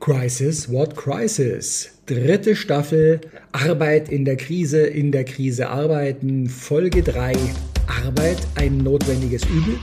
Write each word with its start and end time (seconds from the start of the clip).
Crisis, 0.00 0.66
what 0.66 0.96
crisis? 0.96 1.90
Dritte 2.06 2.56
Staffel, 2.56 3.20
Arbeit 3.52 4.08
in 4.08 4.24
der 4.24 4.36
Krise, 4.36 4.80
in 4.86 5.12
der 5.12 5.24
Krise 5.24 5.68
arbeiten, 5.68 6.48
Folge 6.48 7.02
3, 7.02 7.34
Arbeit 8.06 8.38
ein 8.54 8.78
notwendiges 8.78 9.44
Übel? 9.44 9.78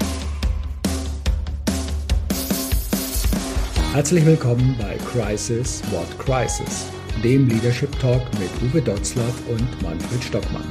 Herzlich 3.94 4.26
willkommen 4.26 4.76
bei 4.80 4.98
Crisis, 5.06 5.84
what 5.92 6.08
crisis? 6.18 6.88
Dem 7.24 7.48
Leadership 7.48 7.92
Talk 8.00 8.24
mit 8.40 8.50
Uwe 8.64 8.82
Dotzlaff 8.82 9.48
und 9.48 9.84
Manfred 9.84 10.24
Stockmann. 10.24 10.66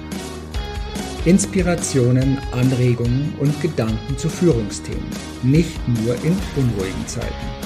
Inspirationen, 1.24 2.36
Anregungen 2.50 3.32
und 3.38 3.62
Gedanken 3.62 4.18
zu 4.18 4.28
Führungsthemen, 4.28 5.06
nicht 5.44 5.78
nur 5.86 6.16
in 6.24 6.36
unruhigen 6.56 7.06
Zeiten. 7.06 7.65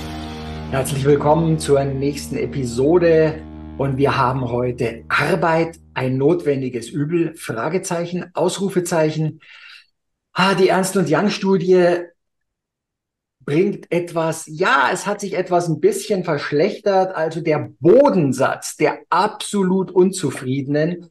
Herzlich 0.71 1.03
willkommen 1.03 1.59
zur 1.59 1.83
nächsten 1.83 2.37
Episode 2.37 3.41
und 3.77 3.97
wir 3.97 4.15
haben 4.15 4.49
heute 4.49 5.03
Arbeit 5.09 5.77
ein 5.93 6.15
notwendiges 6.15 6.87
Übel? 6.87 7.35
Fragezeichen, 7.35 8.31
Ausrufezeichen. 8.33 9.41
Ah, 10.31 10.55
die 10.55 10.69
Ernst 10.69 10.95
und 10.95 11.11
Young 11.11 11.29
Studie 11.29 11.97
bringt 13.41 13.91
etwas, 13.91 14.45
ja, 14.47 14.89
es 14.93 15.05
hat 15.05 15.19
sich 15.19 15.33
etwas 15.33 15.67
ein 15.67 15.81
bisschen 15.81 16.23
verschlechtert. 16.23 17.17
Also 17.17 17.41
der 17.41 17.73
Bodensatz 17.81 18.77
der 18.77 18.99
absolut 19.09 19.91
Unzufriedenen, 19.91 21.09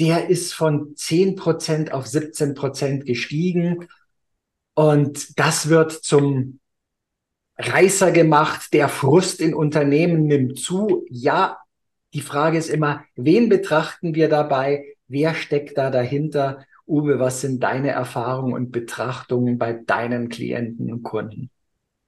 der 0.00 0.28
ist 0.28 0.54
von 0.54 0.96
10% 0.96 1.92
auf 1.92 2.06
17% 2.06 3.04
gestiegen. 3.04 3.86
Und 4.74 5.38
das 5.38 5.68
wird 5.68 5.92
zum 5.92 6.58
Reißer 7.58 8.12
gemacht, 8.12 8.72
der 8.72 8.88
Frust 8.88 9.40
in 9.40 9.54
Unternehmen 9.54 10.26
nimmt 10.26 10.58
zu. 10.58 11.04
Ja, 11.10 11.58
die 12.14 12.20
Frage 12.20 12.56
ist 12.56 12.70
immer, 12.70 13.04
wen 13.16 13.48
betrachten 13.48 14.14
wir 14.14 14.28
dabei? 14.28 14.84
Wer 15.08 15.34
steckt 15.34 15.76
da 15.76 15.90
dahinter? 15.90 16.64
Uwe, 16.86 17.18
was 17.18 17.40
sind 17.40 17.62
deine 17.62 17.90
Erfahrungen 17.90 18.54
und 18.54 18.70
Betrachtungen 18.70 19.58
bei 19.58 19.72
deinen 19.72 20.28
Klienten 20.28 20.92
und 20.92 21.02
Kunden? 21.02 21.50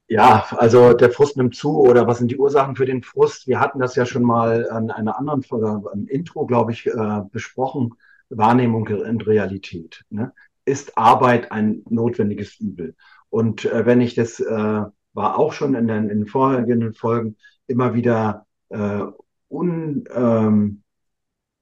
Ja, 0.07 0.45
also 0.57 0.93
der 0.93 1.11
Frust 1.11 1.37
nimmt 1.37 1.55
zu 1.55 1.79
oder 1.79 2.07
was 2.07 2.17
sind 2.17 2.31
die 2.31 2.37
Ursachen 2.37 2.75
für 2.75 2.85
den 2.85 3.03
Frust? 3.03 3.47
Wir 3.47 3.59
hatten 3.59 3.79
das 3.79 3.95
ja 3.95 4.05
schon 4.05 4.23
mal 4.23 4.69
an 4.69 4.89
einer 4.89 5.17
anderen 5.17 5.43
Folge, 5.43 5.83
im 5.93 6.07
Intro, 6.07 6.45
glaube 6.45 6.71
ich, 6.71 6.87
äh, 6.87 7.21
besprochen. 7.31 7.93
Wahrnehmung 8.31 8.87
und 8.87 9.27
Realität. 9.27 10.03
Ne? 10.09 10.33
Ist 10.65 10.97
Arbeit 10.97 11.51
ein 11.51 11.83
notwendiges 11.89 12.59
Übel? 12.59 12.95
Und 13.29 13.65
äh, 13.65 13.85
wenn 13.85 14.01
ich 14.01 14.15
das 14.15 14.39
äh, 14.39 14.83
war 15.13 15.37
auch 15.37 15.53
schon 15.53 15.75
in 15.75 15.87
den, 15.87 16.09
in 16.09 16.19
den 16.19 16.27
vorhergehenden 16.27 16.93
Folgen 16.93 17.35
immer 17.67 17.93
wieder 17.93 18.45
äh, 18.69 19.03
un, 19.49 20.05
ähm, 20.13 20.83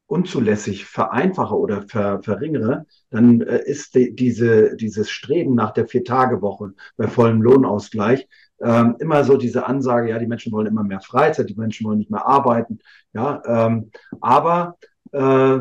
unzulässig 0.09 0.85
vereinfache 0.85 1.55
oder 1.55 1.83
ver, 1.87 2.21
verringere, 2.23 2.85
dann 3.11 3.41
äh, 3.41 3.61
ist 3.65 3.95
die, 3.95 4.15
diese, 4.15 4.75
dieses 4.75 5.09
Streben 5.09 5.53
nach 5.55 5.71
der 5.71 5.87
Vier-Tage-Woche 5.87 6.73
bei 6.97 7.07
vollem 7.07 7.41
Lohnausgleich 7.41 8.27
ähm, 8.61 8.95
immer 8.99 9.23
so 9.23 9.37
diese 9.37 9.67
Ansage, 9.67 10.09
ja, 10.09 10.19
die 10.19 10.27
Menschen 10.27 10.51
wollen 10.51 10.67
immer 10.67 10.83
mehr 10.83 11.01
Freizeit, 11.01 11.49
die 11.49 11.55
Menschen 11.55 11.85
wollen 11.85 11.99
nicht 11.99 12.11
mehr 12.11 12.25
arbeiten, 12.25 12.79
ja, 13.13 13.41
ähm, 13.45 13.91
aber 14.19 14.77
äh, 15.11 15.59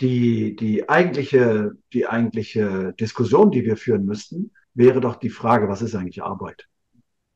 die, 0.00 0.56
die 0.56 0.88
eigentliche, 0.88 1.72
die 1.92 2.06
eigentliche 2.06 2.94
Diskussion, 2.98 3.50
die 3.50 3.64
wir 3.64 3.76
führen 3.76 4.04
müssten, 4.04 4.52
wäre 4.74 5.00
doch 5.00 5.16
die 5.16 5.30
Frage, 5.30 5.68
was 5.68 5.82
ist 5.82 5.94
eigentlich 5.94 6.22
Arbeit? 6.22 6.69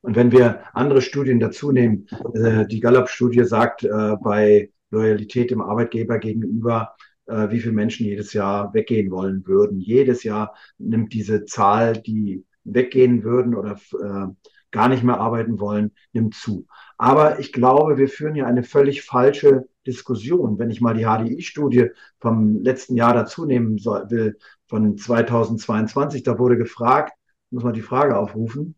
Und 0.05 0.15
wenn 0.15 0.31
wir 0.31 0.61
andere 0.75 1.01
Studien 1.01 1.39
dazu 1.39 1.71
nehmen, 1.71 2.07
äh, 2.35 2.67
die 2.67 2.79
Gallup-Studie 2.79 3.43
sagt, 3.43 3.83
äh, 3.83 4.15
bei 4.21 4.69
Loyalität 4.91 5.49
dem 5.49 5.61
Arbeitgeber 5.61 6.19
gegenüber, 6.19 6.95
äh, 7.25 7.49
wie 7.49 7.59
viele 7.59 7.73
Menschen 7.73 8.05
jedes 8.05 8.31
Jahr 8.33 8.71
weggehen 8.75 9.09
wollen 9.09 9.47
würden. 9.47 9.79
Jedes 9.79 10.23
Jahr 10.23 10.53
nimmt 10.77 11.11
diese 11.13 11.45
Zahl, 11.45 11.93
die 11.93 12.45
weggehen 12.63 13.23
würden 13.23 13.55
oder 13.55 13.79
äh, 13.99 14.27
gar 14.69 14.89
nicht 14.89 15.03
mehr 15.03 15.19
arbeiten 15.19 15.59
wollen, 15.59 15.91
nimmt 16.13 16.35
zu. 16.35 16.67
Aber 16.99 17.39
ich 17.39 17.51
glaube, 17.51 17.97
wir 17.97 18.07
führen 18.07 18.35
ja 18.35 18.45
eine 18.45 18.61
völlig 18.61 19.01
falsche 19.01 19.67
Diskussion. 19.87 20.59
Wenn 20.59 20.69
ich 20.69 20.81
mal 20.81 20.93
die 20.93 21.05
HDI-Studie 21.05 21.89
vom 22.19 22.61
letzten 22.61 22.95
Jahr 22.95 23.15
dazu 23.15 23.45
nehmen 23.45 23.79
soll, 23.79 24.07
will, 24.11 24.37
von 24.67 24.97
2022, 24.97 26.21
da 26.21 26.37
wurde 26.37 26.57
gefragt, 26.57 27.13
muss 27.49 27.63
man 27.63 27.73
die 27.73 27.81
Frage 27.81 28.19
aufrufen, 28.19 28.75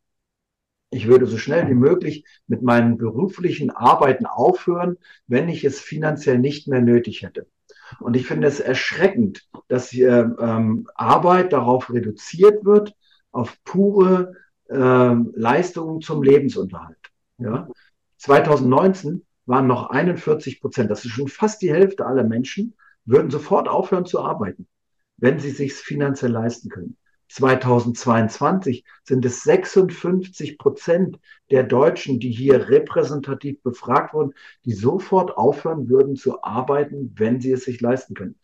ich 0.90 1.08
würde 1.08 1.25
so 1.25 1.38
schnell 1.38 1.68
wie 1.70 1.75
möglich 1.75 2.25
mit 2.48 2.62
meinen 2.62 2.98
beruflichen 2.98 3.72
Arbeiten 3.72 4.25
aufhören, 4.25 4.98
wenn 5.28 5.50
ich 5.50 5.64
es 5.64 5.80
finanziell 5.80 6.40
nicht 6.40 6.68
mehr 6.68 6.81
nötig 6.81 7.24
hätte. 7.24 7.48
Und 8.00 8.16
ich 8.16 8.28
finde 8.28 8.48
es 8.48 8.59
erschreckend, 8.59 9.47
dass 9.68 9.90
hier 9.90 10.36
ähm, 10.40 10.88
Arbeit 10.96 11.53
darauf 11.53 11.92
reduziert 11.92 12.66
wird, 12.66 12.96
auf 13.31 13.58
pure 13.64 14.34
ähm, 14.70 15.34
Leistungen 15.36 16.02
zum 16.02 16.24
Lebensunterhalt. 16.24 16.97
Ja? 17.38 17.68
2019 18.18 19.26
waren 19.46 19.68
noch 19.68 19.90
41 19.90 20.59
Prozent, 20.59 20.92
das 20.92 21.06
ist 21.06 21.12
schon 21.12 21.28
fast 21.28 21.62
die 21.62 21.72
Hälfte 21.72 22.06
aller 22.06 22.24
Menschen, 22.24 22.76
würden 23.06 23.31
sofort 23.31 23.70
aufhören 23.70 24.06
zu 24.06 24.22
arbeiten, 24.22 24.68
wenn 25.18 25.40
sie 25.40 25.52
sich 25.52 25.74
finanziell 25.74 26.31
leisten 26.31 26.70
können. 26.70 26.97
2022 27.30 28.84
sind 29.04 29.26
es 29.26 29.44
56 29.44 30.58
Prozent 30.58 31.20
der 31.52 31.64
Deutschen, 31.64 32.20
die 32.20 32.32
hier 32.32 32.70
repräsentativ 32.70 33.62
befragt 33.62 34.14
wurden, 34.14 34.34
die 34.66 34.74
sofort 34.74 35.38
aufhören 35.38 35.90
würden 35.90 36.16
zu 36.16 36.44
arbeiten, 36.44 37.14
wenn 37.16 37.42
sie 37.42 37.52
es 37.52 37.66
sich 37.66 37.82
leisten 37.82 38.14
können. 38.14 38.36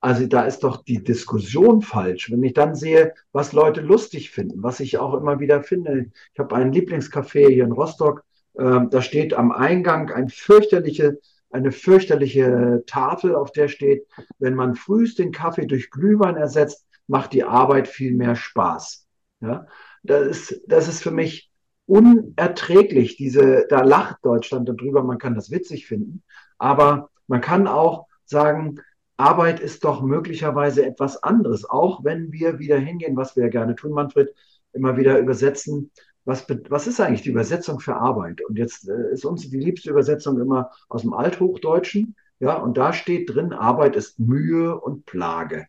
Also 0.00 0.26
da 0.26 0.44
ist 0.44 0.60
doch 0.60 0.82
die 0.82 1.04
Diskussion 1.04 1.82
falsch. 1.82 2.30
Wenn 2.30 2.42
ich 2.42 2.54
dann 2.54 2.74
sehe, 2.74 3.12
was 3.32 3.52
Leute 3.52 3.82
lustig 3.82 4.30
finden, 4.30 4.62
was 4.62 4.80
ich 4.80 4.96
auch 4.98 5.14
immer 5.14 5.40
wieder 5.40 5.62
finde. 5.62 6.06
Ich 6.32 6.38
habe 6.38 6.54
einen 6.56 6.72
Lieblingscafé 6.72 7.48
hier 7.48 7.64
in 7.64 7.72
Rostock. 7.72 8.24
Äh, 8.54 8.80
da 8.90 9.02
steht 9.02 9.34
am 9.34 9.52
Eingang 9.52 10.10
ein 10.10 10.30
fürchterliche, 10.30 11.18
eine 11.50 11.70
fürchterliche 11.70 12.82
Tafel, 12.86 13.34
auf 13.34 13.52
der 13.52 13.68
steht, 13.68 14.06
wenn 14.38 14.54
man 14.54 14.74
frühst 14.74 15.18
den 15.18 15.32
Kaffee 15.32 15.66
durch 15.66 15.90
Glühwein 15.90 16.36
ersetzt, 16.36 16.86
macht 17.10 17.32
die 17.32 17.42
Arbeit 17.42 17.88
viel 17.88 18.14
mehr 18.14 18.36
Spaß. 18.36 19.06
Ja, 19.40 19.66
das 20.04 20.28
ist, 20.28 20.62
das 20.68 20.86
ist 20.86 21.02
für 21.02 21.10
mich 21.10 21.50
unerträglich. 21.86 23.16
Diese, 23.16 23.66
da 23.68 23.82
lacht 23.82 24.18
Deutschland 24.22 24.68
darüber. 24.68 25.02
Man 25.02 25.18
kann 25.18 25.34
das 25.34 25.50
witzig 25.50 25.86
finden, 25.88 26.22
aber 26.56 27.10
man 27.26 27.40
kann 27.40 27.66
auch 27.66 28.06
sagen, 28.24 28.80
Arbeit 29.16 29.58
ist 29.58 29.82
doch 29.84 30.02
möglicherweise 30.02 30.86
etwas 30.86 31.22
anderes, 31.22 31.68
auch 31.68 32.04
wenn 32.04 32.32
wir 32.32 32.58
wieder 32.60 32.78
hingehen, 32.78 33.16
was 33.16 33.34
wir 33.34 33.44
ja 33.44 33.50
gerne 33.50 33.74
tun, 33.74 33.92
Manfred, 33.92 34.32
immer 34.72 34.96
wieder 34.96 35.18
übersetzen. 35.18 35.90
Was, 36.24 36.46
was 36.68 36.86
ist 36.86 37.00
eigentlich 37.00 37.22
die 37.22 37.30
Übersetzung 37.30 37.80
für 37.80 37.96
Arbeit? 37.96 38.40
Und 38.48 38.56
jetzt 38.56 38.88
äh, 38.88 39.12
ist 39.12 39.24
uns 39.24 39.50
die 39.50 39.58
liebste 39.58 39.90
Übersetzung 39.90 40.40
immer 40.40 40.70
aus 40.88 41.02
dem 41.02 41.12
Althochdeutschen. 41.12 42.14
Ja, 42.38 42.56
und 42.56 42.76
da 42.76 42.92
steht 42.92 43.34
drin, 43.34 43.52
Arbeit 43.52 43.96
ist 43.96 44.20
Mühe 44.20 44.78
und 44.78 45.06
Plage 45.06 45.66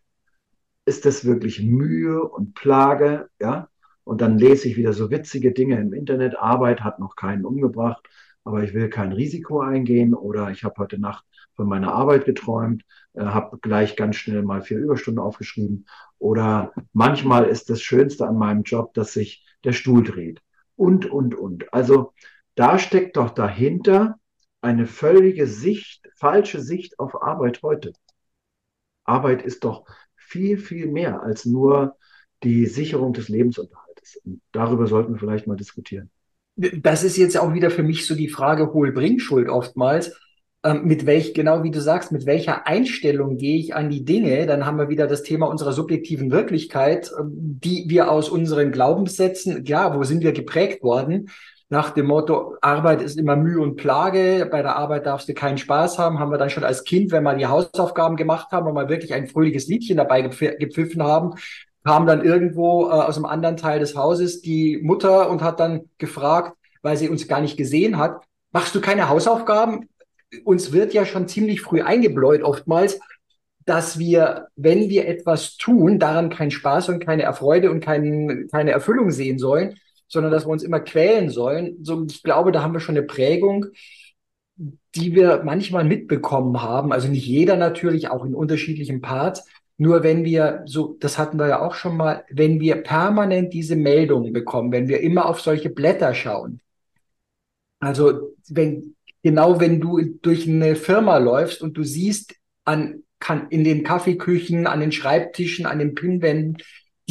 ist 0.92 1.06
das 1.06 1.24
wirklich 1.24 1.62
Mühe 1.62 2.22
und 2.22 2.54
Plage, 2.54 3.30
ja? 3.40 3.70
Und 4.04 4.20
dann 4.20 4.38
lese 4.38 4.68
ich 4.68 4.76
wieder 4.76 4.92
so 4.92 5.10
witzige 5.10 5.54
Dinge 5.54 5.80
im 5.80 5.94
Internet. 5.94 6.38
Arbeit 6.38 6.82
hat 6.82 7.00
noch 7.00 7.16
keinen 7.16 7.46
umgebracht, 7.46 8.06
aber 8.44 8.62
ich 8.64 8.74
will 8.74 8.90
kein 8.90 9.14
Risiko 9.14 9.62
eingehen 9.62 10.14
oder 10.14 10.52
ich 10.52 10.66
habe 10.66 10.76
heute 10.80 11.00
Nacht 11.00 11.24
von 11.56 11.70
meiner 11.70 11.94
Arbeit 11.94 12.26
geträumt, 12.26 12.84
äh, 13.14 13.22
habe 13.24 13.58
gleich 13.60 13.96
ganz 13.96 14.18
schnell 14.18 14.44
mal 14.44 14.62
vier 14.62 14.80
Überstunden 14.80 15.24
aufgeschrieben 15.24 15.86
oder 16.20 16.74
manchmal 16.92 17.46
ist 17.46 17.70
das 17.70 17.82
Schönste 17.82 18.28
an 18.28 18.38
meinem 18.38 18.64
Job, 18.64 18.94
dass 18.94 19.14
sich 19.14 19.46
der 19.64 19.72
Stuhl 19.72 20.04
dreht 20.04 20.42
und, 20.76 21.06
und, 21.06 21.36
und. 21.36 21.74
Also 21.74 22.12
da 22.56 22.78
steckt 22.80 23.16
doch 23.16 23.30
dahinter 23.30 24.20
eine 24.60 24.88
völlige 24.88 25.48
Sicht, 25.48 26.10
falsche 26.18 26.60
Sicht 26.60 27.00
auf 27.00 27.24
Arbeit 27.24 27.62
heute. 27.64 27.94
Arbeit 29.06 29.42
ist 29.42 29.64
doch 29.64 29.86
viel, 30.31 30.57
viel 30.57 30.88
mehr 30.88 31.22
als 31.22 31.45
nur 31.45 31.98
die 32.44 32.66
Sicherung 32.66 33.13
des 33.13 33.30
Lebensunterhaltes. 33.30 34.22
Und 34.25 34.42
darüber 34.51 34.88
sollten 34.88 35.13
wir 35.13 35.19
vielleicht 35.19 35.45
mal 35.45 35.57
diskutieren. 35.57 36.10
Das 36.56 37.04
ist 37.04 37.18
jetzt 37.18 37.38
auch 37.38 37.54
wieder 37.54 37.69
für 37.69 37.83
mich 37.83 38.06
so 38.06 38.16
die 38.16 38.30
Frage 38.30 38.74
Hohl-Bringschuld 38.74 39.50
oftmals. 39.50 40.16
Ähm, 40.63 40.86
mit 40.86 41.06
welch, 41.06 41.33
genau 41.33 41.63
wie 41.63 41.72
du 41.72 41.81
sagst, 41.81 42.12
mit 42.12 42.25
welcher 42.25 42.68
Einstellung 42.68 43.38
gehe 43.38 43.57
ich 43.57 43.74
an 43.74 43.89
die 43.89 44.06
Dinge? 44.06 44.45
Dann 44.45 44.66
haben 44.66 44.78
wir 44.78 44.89
wieder 44.89 45.07
das 45.07 45.24
Thema 45.24 45.48
unserer 45.48 45.74
subjektiven 45.74 46.31
Wirklichkeit, 46.31 47.12
ähm, 47.19 47.31
die 47.63 47.86
wir 47.88 48.12
aus 48.12 48.30
unseren 48.30 48.72
Glaubenssätzen, 48.72 49.66
ja, 49.66 49.98
wo 49.98 50.04
sind 50.04 50.24
wir 50.24 50.33
geprägt 50.33 50.83
worden? 50.83 51.30
Nach 51.71 51.91
dem 51.91 52.07
Motto, 52.07 52.57
Arbeit 52.59 53.01
ist 53.01 53.18
immer 53.18 53.38
Mühe 53.38 53.62
und 53.62 53.77
Plage, 53.77 54.45
bei 54.51 54.62
der 54.62 54.75
Arbeit 54.75 55.06
darfst 55.06 55.29
du 55.29 55.33
keinen 55.33 55.57
Spaß 55.57 56.00
haben, 56.00 56.19
haben 56.19 56.29
wir 56.29 56.38
dann 56.38 56.50
schon 56.50 56.65
als 56.65 56.83
Kind, 56.83 57.13
wenn 57.13 57.23
wir 57.23 57.33
die 57.33 57.47
Hausaufgaben 57.47 58.18
gemacht 58.18 58.51
haben 58.51 58.68
und 58.68 58.73
mal 58.73 58.89
wirklich 58.89 59.13
ein 59.13 59.25
fröhliches 59.25 59.68
Liedchen 59.68 59.95
dabei 59.95 60.21
gepfiffen 60.21 61.01
haben, 61.01 61.35
kam 61.85 62.06
dann 62.06 62.25
irgendwo 62.25 62.88
äh, 62.88 62.91
aus 62.91 63.15
einem 63.15 63.25
anderen 63.25 63.56
Teil 63.56 63.79
des 63.79 63.95
Hauses 63.95 64.41
die 64.41 64.79
Mutter 64.83 65.29
und 65.29 65.41
hat 65.41 65.62
dann 65.62 65.89
gefragt, 65.97 66.57
weil 66.81 66.97
sie 66.97 67.07
uns 67.07 67.29
gar 67.29 67.39
nicht 67.39 67.56
gesehen 67.56 67.97
hat, 67.97 68.21
machst 68.51 68.75
du 68.75 68.81
keine 68.81 69.07
Hausaufgaben? 69.07 69.88
Uns 70.44 70.73
wird 70.73 70.94
ja 70.94 71.06
schon 71.06 71.29
ziemlich 71.29 71.62
früh 71.62 71.81
eingebläut 71.81 72.44
oftmals, 72.44 73.00
dass 73.65 73.97
wir, 73.97 74.47
wenn 74.57 74.89
wir 74.89 75.07
etwas 75.07 75.56
tun, 75.56 76.00
daran 76.00 76.31
keinen 76.31 76.51
Spaß 76.51 76.89
und 76.89 77.00
keine 77.00 77.23
Erfreude 77.23 77.71
und 77.71 77.79
kein, 77.79 78.50
keine 78.51 78.71
Erfüllung 78.71 79.12
sehen 79.12 79.39
sollen, 79.39 79.77
sondern 80.12 80.31
dass 80.31 80.46
wir 80.46 80.50
uns 80.52 80.63
immer 80.63 80.81
quälen 80.81 81.30
sollen. 81.30 81.78
So, 81.84 82.06
ich 82.06 82.22
glaube, 82.22 82.52
da 82.52 82.62
haben 82.62 82.74
wir 82.74 82.81
schon 82.81 82.98
eine 82.98 83.06
Prägung, 83.06 83.68
die 84.94 85.16
wir 85.16 85.42
manchmal 85.46 85.86
mitbekommen 85.86 86.62
haben. 86.62 86.92
Also 86.92 87.08
nicht 87.08 87.25
jeder 87.25 87.56
natürlich, 87.56 88.10
auch 88.10 88.25
in 88.25 88.36
unterschiedlichen 88.36 89.00
Parts. 89.00 89.48
Nur 89.78 90.04
wenn 90.04 90.25
wir, 90.25 90.63
so, 90.66 90.98
das 91.00 91.18
hatten 91.18 91.40
wir 91.40 91.48
ja 91.48 91.62
auch 91.62 91.75
schon 91.75 91.96
mal, 91.96 92.25
wenn 92.30 92.60
wir 92.60 92.75
permanent 92.84 93.54
diese 93.54 93.78
Meldungen 93.78 94.34
bekommen, 94.34 94.74
wenn 94.74 94.90
wir 94.90 95.00
immer 95.00 95.28
auf 95.28 95.40
solche 95.40 95.69
Blätter 95.69 96.14
schauen. 96.14 96.60
Also, 97.80 98.36
wenn, 98.50 98.96
genau 99.24 99.62
wenn 99.62 99.80
du 99.80 100.02
durch 100.22 100.48
eine 100.48 100.75
Firma 100.75 101.18
läufst 101.19 101.62
und 101.62 101.78
du 101.78 101.84
siehst 101.84 102.36
an, 102.66 103.04
kann, 103.19 103.48
in 103.50 103.64
den 103.64 103.84
Kaffeeküchen, 103.84 104.68
an 104.68 104.81
den 104.81 104.92
Schreibtischen, 104.92 105.66
an 105.66 105.80
den 105.80 105.96
Pinwänden, 105.96 106.57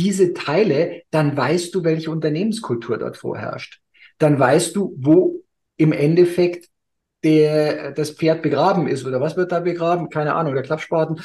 diese 0.00 0.32
Teile, 0.32 1.02
dann 1.11 1.37
weißt 1.37 1.75
du, 1.75 1.85
welche 1.85 2.11
Unternehmenskultur 2.11 2.97
dort 2.97 3.19
vorherrscht. 3.19 3.81
Dann 4.19 4.38
weißt 4.38 4.75
du, 4.75 4.94
wo 4.99 5.43
im 5.76 5.93
Endeffekt 5.93 6.69
der, 7.23 7.93
das 7.93 8.12
Pferd 8.12 8.41
begraben 8.41 8.88
ist 8.88 9.05
oder 9.05 9.20
was 9.20 9.37
wird 9.37 9.52
da 9.52 9.61
begraben? 9.61 10.08
Keine 10.08 10.35
Ahnung, 10.35 10.55
der 10.55 10.62
Klappspaten. 10.62 11.20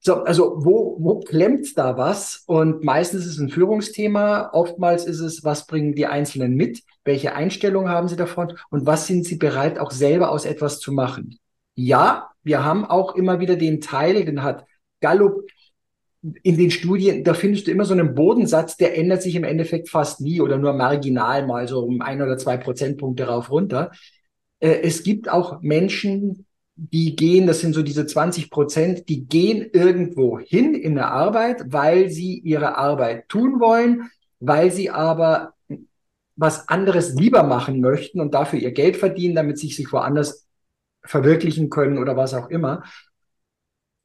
So, 0.00 0.22
also 0.24 0.56
wo, 0.58 0.96
wo 1.00 1.20
klemmt 1.20 1.76
da 1.76 1.96
was? 1.96 2.44
Und 2.46 2.84
meistens 2.84 3.24
ist 3.24 3.32
es 3.32 3.38
ein 3.38 3.48
Führungsthema. 3.48 4.50
Oftmals 4.52 5.06
ist 5.06 5.20
es, 5.20 5.42
was 5.42 5.66
bringen 5.66 5.94
die 5.94 6.06
Einzelnen 6.06 6.54
mit? 6.54 6.82
Welche 7.04 7.34
Einstellung 7.34 7.88
haben 7.88 8.08
sie 8.08 8.16
davon? 8.16 8.58
Und 8.70 8.84
was 8.84 9.06
sind 9.06 9.24
sie 9.24 9.36
bereit, 9.36 9.78
auch 9.78 9.90
selber 9.90 10.30
aus 10.30 10.44
etwas 10.44 10.80
zu 10.80 10.92
machen? 10.92 11.38
Ja, 11.74 12.30
wir 12.42 12.62
haben 12.62 12.84
auch 12.84 13.14
immer 13.16 13.40
wieder 13.40 13.56
den 13.56 13.80
Teil, 13.80 14.24
den 14.24 14.42
hat 14.42 14.66
Gallup 15.00 15.46
in 16.22 16.56
den 16.56 16.70
Studien, 16.70 17.22
da 17.22 17.34
findest 17.34 17.66
du 17.66 17.70
immer 17.70 17.84
so 17.84 17.94
einen 17.94 18.14
Bodensatz, 18.14 18.76
der 18.76 18.98
ändert 18.98 19.22
sich 19.22 19.36
im 19.36 19.44
Endeffekt 19.44 19.88
fast 19.88 20.20
nie 20.20 20.40
oder 20.40 20.58
nur 20.58 20.72
marginal 20.72 21.46
mal 21.46 21.68
so 21.68 21.80
um 21.80 22.00
ein 22.00 22.20
oder 22.20 22.36
zwei 22.38 22.56
Prozentpunkte 22.56 23.24
rauf 23.24 23.50
runter. 23.50 23.92
Äh, 24.60 24.80
es 24.82 25.02
gibt 25.02 25.28
auch 25.28 25.60
Menschen, 25.62 26.46
die 26.74 27.16
gehen, 27.16 27.46
das 27.46 27.60
sind 27.60 27.74
so 27.74 27.82
diese 27.82 28.06
20 28.06 28.50
Prozent, 28.50 29.08
die 29.08 29.26
gehen 29.26 29.68
irgendwo 29.72 30.38
hin 30.38 30.74
in 30.74 30.94
der 30.94 31.10
Arbeit, 31.10 31.64
weil 31.66 32.08
sie 32.08 32.38
ihre 32.38 32.76
Arbeit 32.76 33.28
tun 33.28 33.58
wollen, 33.58 34.10
weil 34.38 34.70
sie 34.70 34.90
aber 34.90 35.54
was 36.36 36.68
anderes 36.68 37.14
lieber 37.14 37.42
machen 37.42 37.80
möchten 37.80 38.20
und 38.20 38.32
dafür 38.32 38.60
ihr 38.60 38.70
Geld 38.70 38.96
verdienen, 38.96 39.34
damit 39.34 39.58
sie 39.58 39.68
sich 39.68 39.92
woanders 39.92 40.46
verwirklichen 41.04 41.68
können 41.68 41.98
oder 41.98 42.16
was 42.16 42.32
auch 42.32 42.48
immer. 42.48 42.84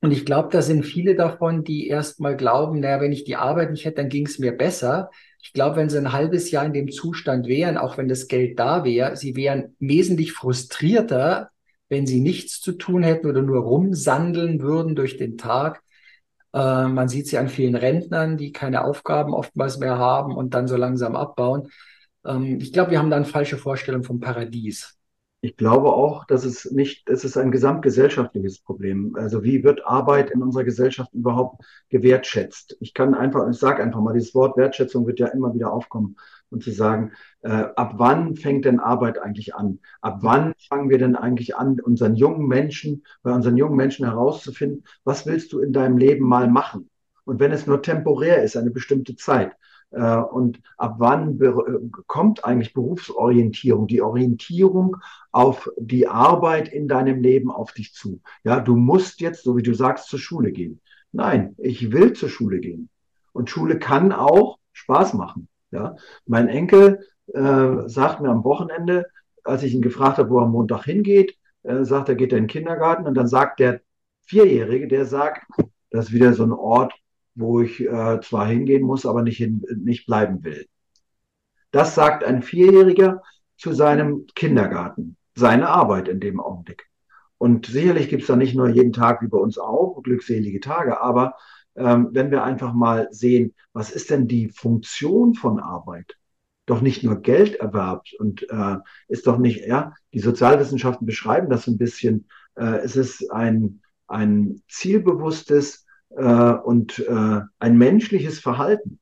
Und 0.04 0.12
ich 0.12 0.26
glaube, 0.26 0.50
da 0.52 0.62
sind 0.62 0.84
viele 0.84 1.16
davon, 1.16 1.64
die 1.64 1.88
erstmal 1.88 2.36
glauben, 2.36 2.82
naja, 2.82 3.00
wenn 3.00 3.14
ich 3.14 3.24
die 3.24 3.38
Arbeit 3.38 3.72
nicht 3.72 3.86
hätte, 3.86 4.02
dann 4.02 4.10
ging 4.10 4.26
es 4.26 4.38
mir 4.38 4.52
besser. 4.52 5.10
Ich 5.42 5.54
glaube, 5.54 5.78
wenn 5.78 5.90
sie 5.90 5.98
ein 5.98 6.12
halbes 6.12 6.52
Jahr 6.52 6.66
in 6.66 6.74
dem 6.74 6.92
Zustand 6.92 7.48
wären, 7.48 7.78
auch 7.78 7.98
wenn 7.98 8.10
das 8.10 8.28
Geld 8.28 8.60
da 8.60 8.84
wäre, 8.84 9.16
sie 9.16 9.38
wären 9.38 9.78
wesentlich 9.80 10.34
frustrierter, 10.34 11.52
wenn 11.88 12.06
sie 12.06 12.20
nichts 12.20 12.60
zu 12.60 12.74
tun 12.74 13.02
hätten 13.02 13.28
oder 13.28 13.42
nur 13.42 13.62
rumsandeln 13.62 14.62
würden 14.62 14.96
durch 14.96 15.16
den 15.16 15.38
Tag. 15.38 15.82
Äh, 16.54 16.90
man 16.90 17.08
sieht 17.08 17.28
sie 17.28 17.38
an 17.38 17.48
vielen 17.48 17.76
Rentnern, 17.76 18.36
die 18.36 18.52
keine 18.52 18.84
Aufgaben 18.84 19.34
oftmals 19.34 19.78
mehr 19.78 19.98
haben 20.00 20.36
und 20.36 20.54
dann 20.54 20.68
so 20.68 20.76
langsam 20.76 21.16
abbauen. 21.16 21.70
Ähm, 22.26 22.60
ich 22.60 22.74
glaube, 22.74 22.92
wir 22.92 23.00
haben 23.00 23.10
da 23.10 23.16
eine 23.16 23.24
falsche 23.24 23.58
Vorstellung 23.58 24.04
vom 24.04 24.20
Paradies. 24.20 24.98
Ich 25.46 25.58
glaube 25.58 25.92
auch, 25.92 26.24
dass 26.24 26.46
es 26.46 26.72
nicht, 26.72 27.10
es 27.10 27.26
ist 27.26 27.36
ein 27.36 27.52
gesamtgesellschaftliches 27.52 28.60
Problem. 28.60 29.14
Also 29.18 29.44
wie 29.44 29.62
wird 29.66 29.86
Arbeit 29.86 30.32
in 30.32 30.42
unserer 30.42 30.64
Gesellschaft 30.64 31.14
überhaupt 31.14 31.66
gewertschätzt? 31.90 32.78
Ich 32.80 32.94
kann 32.94 33.14
einfach, 33.14 33.50
ich 33.50 33.58
sage 33.58 33.84
einfach 33.84 34.00
mal, 34.00 34.14
dieses 34.14 34.34
Wort 34.36 34.56
Wertschätzung 34.56 35.06
wird 35.06 35.20
ja 35.20 35.28
immer 35.28 35.54
wieder 35.54 35.74
aufkommen 35.74 36.16
und 36.50 36.64
zu 36.64 36.72
sagen, 36.72 37.12
äh, 37.42 37.50
ab 37.50 37.96
wann 37.98 38.38
fängt 38.38 38.64
denn 38.64 38.80
Arbeit 38.80 39.20
eigentlich 39.20 39.54
an? 39.54 39.80
Ab 40.00 40.20
wann 40.22 40.54
fangen 40.70 40.90
wir 40.90 40.98
denn 40.98 41.18
eigentlich 41.18 41.58
an, 41.58 41.78
unseren 41.82 42.16
jungen 42.16 42.48
Menschen, 42.48 43.04
bei 43.22 43.34
unseren 43.34 43.58
jungen 43.58 43.76
Menschen 43.76 44.06
herauszufinden, 44.06 44.86
was 45.04 45.26
willst 45.26 45.52
du 45.52 45.60
in 45.60 45.74
deinem 45.74 45.98
Leben 45.98 46.26
mal 46.26 46.48
machen? 46.48 46.90
Und 47.26 47.42
wenn 47.42 47.52
es 47.52 47.68
nur 47.68 47.82
temporär 47.82 48.44
ist, 48.44 48.56
eine 48.56 48.72
bestimmte 48.72 49.18
Zeit, 49.18 49.52
und 49.96 50.60
ab 50.78 50.96
wann 50.98 51.40
kommt 52.08 52.46
eigentlich 52.46 52.74
Berufsorientierung, 52.74 53.88
die 53.88 54.02
Orientierung 54.02 54.98
auf 55.32 55.70
die 55.78 56.08
Arbeit 56.08 56.68
in 56.68 56.88
deinem 56.88 57.22
Leben 57.22 57.52
auf 57.52 57.74
dich 57.74 57.94
zu? 57.94 58.22
Ja, 58.44 58.60
du 58.60 58.76
musst 58.76 59.22
jetzt, 59.22 59.44
so 59.44 59.56
wie 59.56 59.64
du 59.64 59.74
sagst, 59.74 60.08
zur 60.10 60.20
Schule 60.20 60.52
gehen. 60.52 60.82
Nein, 61.12 61.56
ich 61.60 61.92
will 61.92 62.14
zur 62.14 62.30
Schule 62.30 62.60
gehen. 62.60 62.90
Und 63.34 63.50
Schule 63.50 63.78
kann 63.78 64.12
auch 64.12 64.58
Spaß 64.72 65.14
machen. 65.14 65.48
Ja, 65.72 65.96
mein 66.26 66.48
Enkel 66.48 67.00
äh, 67.34 67.88
sagt 67.88 68.22
mir 68.22 68.30
am 68.30 68.44
Wochenende, 68.44 69.06
als 69.44 69.64
ich 69.64 69.74
ihn 69.74 69.82
gefragt 69.82 70.18
habe, 70.18 70.30
wo 70.30 70.40
er 70.40 70.46
am 70.46 70.52
Montag 70.52 70.86
hingeht, 70.86 71.38
äh, 71.64 71.84
sagt 71.84 72.10
er, 72.10 72.16
geht 72.16 72.32
er 72.32 72.38
in 72.38 72.46
den 72.46 72.50
Kindergarten 72.50 73.08
und 73.08 73.16
dann 73.16 73.28
sagt 73.28 73.60
der 73.60 73.82
Vierjährige, 74.22 74.88
der 74.88 75.06
sagt, 75.06 75.46
das 75.90 76.06
ist 76.06 76.14
wieder 76.14 76.34
so 76.34 76.44
ein 76.44 76.52
Ort, 76.52 76.94
wo 77.36 77.62
ich 77.62 77.82
äh, 77.82 78.20
zwar 78.22 78.48
hingehen 78.48 78.84
muss, 78.84 79.06
aber 79.06 79.24
nicht, 79.24 79.38
hin, 79.38 79.64
nicht 79.78 80.06
bleiben 80.06 80.44
will. 80.44 80.68
Das 81.72 81.96
sagt 81.96 82.24
ein 82.24 82.44
Vierjähriger 82.44 83.22
zu 83.58 83.74
seinem 83.74 84.28
Kindergarten, 84.36 85.18
seine 85.36 85.70
Arbeit 85.70 86.08
in 86.08 86.20
dem 86.20 86.40
Augenblick. 86.40 86.88
Und 87.38 87.66
sicherlich 87.66 88.10
gibt 88.10 88.22
es 88.22 88.28
da 88.28 88.36
nicht 88.36 88.56
nur 88.56 88.70
jeden 88.70 88.94
Tag 88.94 89.22
wie 89.22 89.28
bei 89.28 89.38
uns 89.38 89.58
auch 89.58 90.02
glückselige 90.04 90.60
Tage, 90.60 91.02
aber 91.02 91.36
ähm, 91.76 92.10
wenn 92.12 92.32
wir 92.32 92.44
einfach 92.44 92.74
mal 92.74 93.08
sehen, 93.12 93.54
was 93.74 93.92
ist 93.92 94.10
denn 94.10 94.28
die 94.28 94.50
Funktion 94.50 95.34
von 95.34 95.60
Arbeit? 95.60 96.16
Doch 96.66 96.82
nicht 96.82 97.04
nur 97.04 97.22
Gelderwerb 97.22 98.06
und 98.20 98.50
äh, 98.50 98.78
ist 99.08 99.28
doch 99.28 99.38
nicht, 99.38 99.66
ja, 99.66 99.94
die 100.14 100.20
Sozialwissenschaften 100.20 101.06
beschreiben 101.06 101.50
das 101.50 101.68
ein 101.68 101.78
bisschen. 101.78 102.28
Äh, 102.56 102.78
es 102.78 102.96
ist 102.96 103.30
ein, 103.32 103.82
ein 104.08 104.62
zielbewusstes, 104.70 105.86
und 106.22 107.00
äh, 107.00 107.42
ein 107.60 107.78
menschliches 107.78 108.40
Verhalten. 108.40 109.00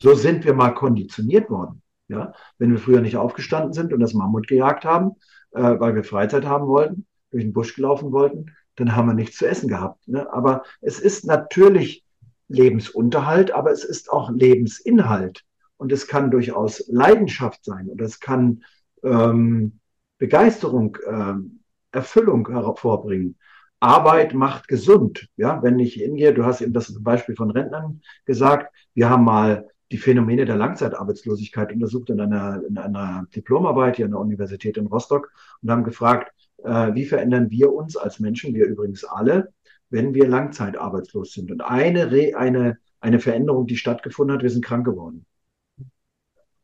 So 0.00 0.14
sind 0.14 0.44
wir 0.44 0.54
mal 0.54 0.74
konditioniert 0.74 1.50
worden. 1.50 1.82
Ja, 2.08 2.32
wenn 2.58 2.70
wir 2.70 2.78
früher 2.78 3.00
nicht 3.00 3.16
aufgestanden 3.16 3.72
sind 3.72 3.92
und 3.92 3.98
das 3.98 4.14
Mammut 4.14 4.46
gejagt 4.46 4.84
haben, 4.84 5.12
äh, 5.50 5.60
weil 5.60 5.94
wir 5.96 6.04
Freizeit 6.04 6.44
haben 6.44 6.68
wollten, 6.68 7.06
durch 7.30 7.42
den 7.42 7.52
Busch 7.52 7.74
gelaufen 7.74 8.12
wollten, 8.12 8.54
dann 8.76 8.94
haben 8.94 9.08
wir 9.08 9.14
nichts 9.14 9.38
zu 9.38 9.48
essen 9.48 9.68
gehabt. 9.68 10.06
Ne? 10.06 10.32
Aber 10.32 10.62
es 10.80 11.00
ist 11.00 11.24
natürlich 11.24 12.04
Lebensunterhalt, 12.48 13.50
aber 13.50 13.72
es 13.72 13.84
ist 13.84 14.10
auch 14.10 14.30
Lebensinhalt. 14.30 15.42
Und 15.78 15.92
es 15.92 16.06
kann 16.06 16.30
durchaus 16.30 16.84
Leidenschaft 16.88 17.64
sein 17.64 17.88
und 17.88 18.00
es 18.00 18.20
kann 18.20 18.62
ähm, 19.02 19.80
Begeisterung, 20.18 20.96
ähm, 21.06 21.60
Erfüllung 21.90 22.48
hervorbringen. 22.48 23.36
Arbeit 23.80 24.34
macht 24.34 24.68
gesund. 24.68 25.28
Ja, 25.36 25.62
wenn 25.62 25.78
ich 25.78 25.94
hingehe, 25.94 26.32
du 26.32 26.44
hast 26.44 26.60
eben 26.60 26.72
das 26.72 26.92
Beispiel 27.02 27.36
von 27.36 27.50
Rentnern 27.50 28.00
gesagt. 28.24 28.74
Wir 28.94 29.10
haben 29.10 29.24
mal 29.24 29.68
die 29.92 29.98
Phänomene 29.98 30.44
der 30.44 30.56
Langzeitarbeitslosigkeit 30.56 31.72
untersucht 31.72 32.10
in 32.10 32.20
einer, 32.20 32.62
in 32.68 32.78
einer 32.78 33.26
Diplomarbeit 33.34 33.96
hier 33.96 34.06
an 34.06 34.12
der 34.12 34.20
Universität 34.20 34.76
in 34.76 34.86
Rostock 34.86 35.30
und 35.62 35.70
haben 35.70 35.84
gefragt, 35.84 36.32
äh, 36.64 36.94
wie 36.94 37.04
verändern 37.04 37.50
wir 37.50 37.72
uns 37.72 37.96
als 37.96 38.18
Menschen, 38.18 38.54
wir 38.54 38.66
übrigens 38.66 39.04
alle, 39.04 39.52
wenn 39.90 40.14
wir 40.14 40.26
langzeitarbeitslos 40.26 41.32
sind. 41.32 41.52
Und 41.52 41.60
eine, 41.60 42.10
eine, 42.36 42.78
eine 43.00 43.20
Veränderung, 43.20 43.66
die 43.66 43.76
stattgefunden 43.76 44.34
hat, 44.34 44.42
wir 44.42 44.50
sind 44.50 44.64
krank 44.64 44.84
geworden. 44.84 45.26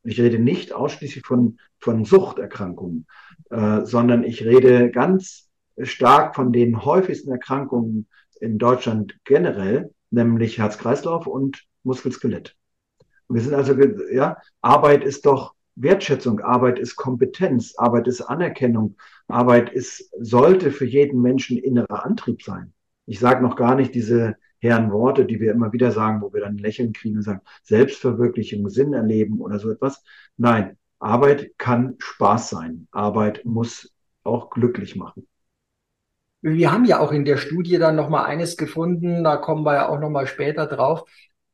Ich 0.03 0.21
rede 0.21 0.41
nicht 0.41 0.73
ausschließlich 0.73 1.25
von, 1.25 1.59
von 1.79 2.05
Suchterkrankungen, 2.05 3.07
äh, 3.51 3.85
sondern 3.85 4.25
ich 4.25 4.45
rede 4.45 4.91
ganz 4.91 5.49
stark 5.83 6.35
von 6.35 6.53
den 6.53 6.85
häufigsten 6.85 7.31
Erkrankungen 7.31 8.07
in 8.41 8.59
Deutschland 8.59 9.19
generell, 9.25 9.93
nämlich 10.11 10.59
Herz-Kreislauf 10.59 11.27
und 11.27 11.65
Muskel-Skelett. 11.85 12.57
Wir 13.29 13.41
sind 13.41 13.55
also, 13.55 13.75
ja, 14.13 14.37
Arbeit 14.61 15.05
ist 15.05 15.27
doch 15.27 15.55
Wertschätzung, 15.75 16.41
Arbeit 16.41 16.79
ist 16.79 16.97
Kompetenz, 16.97 17.75
Arbeit 17.77 18.07
ist 18.07 18.21
Anerkennung, 18.21 18.97
Arbeit 19.27 19.73
ist, 19.73 20.11
sollte 20.19 20.71
für 20.71 20.85
jeden 20.85 21.23
Menschen 21.23 21.57
innerer 21.57 22.05
Antrieb 22.05 22.43
sein. 22.43 22.75
Ich 23.07 23.21
sage 23.21 23.43
noch 23.43 23.57
gar 23.57 23.75
nicht 23.75 23.95
diese 23.95 24.37
Herren 24.59 24.93
Worte, 24.93 25.25
die 25.25 25.41
wir 25.41 25.53
immer 25.53 25.73
wieder 25.73 25.91
sagen, 25.91 26.21
wo 26.21 26.33
wir 26.33 26.41
dann 26.41 26.59
Lächeln 26.59 26.93
kriegen 26.93 27.17
und 27.17 27.23
sagen, 27.23 27.41
Selbstverwirklichung, 27.65 28.69
Sinn 28.69 28.93
erleben 28.93 29.41
oder 29.41 29.59
so 29.59 29.71
etwas. 29.71 30.05
Nein, 30.37 30.77
Arbeit 30.99 31.59
kann 31.59 31.97
Spaß 31.99 32.51
sein. 32.51 32.87
Arbeit 32.93 33.45
muss 33.45 33.93
auch 34.23 34.51
glücklich 34.51 34.95
machen. 34.95 35.27
Wir 36.43 36.73
haben 36.73 36.85
ja 36.85 36.99
auch 36.99 37.13
in 37.13 37.25
der 37.25 37.37
Studie 37.37 37.79
dann 37.79 37.97
nochmal 37.97 38.27
eines 38.27 38.57
gefunden, 38.57 39.25
da 39.25 39.37
kommen 39.37 39.65
wir 39.65 39.75
ja 39.75 39.89
auch 39.89 40.01
nochmal 40.01 40.27
später 40.27 40.67
drauf, 40.67 41.05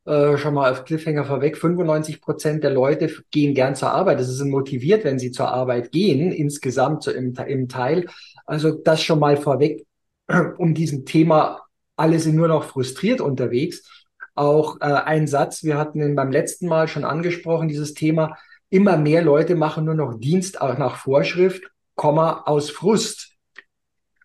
äh, 0.06 0.38
schon 0.38 0.54
mal 0.54 0.72
auf 0.72 0.84
Cliffhanger 0.84 1.24
vorweg, 1.24 1.58
95 1.58 2.22
Prozent 2.22 2.64
der 2.64 2.70
Leute 2.70 3.10
gehen 3.30 3.54
gern 3.54 3.74
zur 3.74 3.90
Arbeit. 3.90 4.18
Das 4.18 4.28
sind 4.28 4.50
motiviert, 4.50 5.04
wenn 5.04 5.18
sie 5.18 5.30
zur 5.30 5.48
Arbeit 5.48 5.92
gehen, 5.92 6.32
insgesamt 6.32 7.02
so 7.02 7.10
im, 7.10 7.34
im 7.34 7.68
Teil. 7.68 8.06
Also 8.46 8.72
das 8.72 9.02
schon 9.02 9.18
mal 9.18 9.36
vorweg, 9.36 9.86
um 10.56 10.74
diesem 10.74 11.04
Thema 11.04 11.60
alle 11.98 12.20
sind 12.20 12.36
nur 12.36 12.48
noch 12.48 12.64
frustriert 12.64 13.20
unterwegs. 13.20 14.06
Auch 14.34 14.80
äh, 14.80 14.84
ein 14.84 15.26
Satz, 15.26 15.64
wir 15.64 15.76
hatten 15.76 16.00
ihn 16.00 16.14
beim 16.14 16.30
letzten 16.30 16.68
Mal 16.68 16.86
schon 16.86 17.04
angesprochen, 17.04 17.68
dieses 17.68 17.92
Thema, 17.92 18.38
immer 18.70 18.96
mehr 18.96 19.22
Leute 19.22 19.56
machen 19.56 19.84
nur 19.84 19.94
noch 19.94 20.18
Dienst 20.18 20.60
auch 20.60 20.78
nach 20.78 20.96
Vorschrift, 20.96 21.64
Komma, 21.96 22.44
aus 22.46 22.70
Frust. 22.70 23.37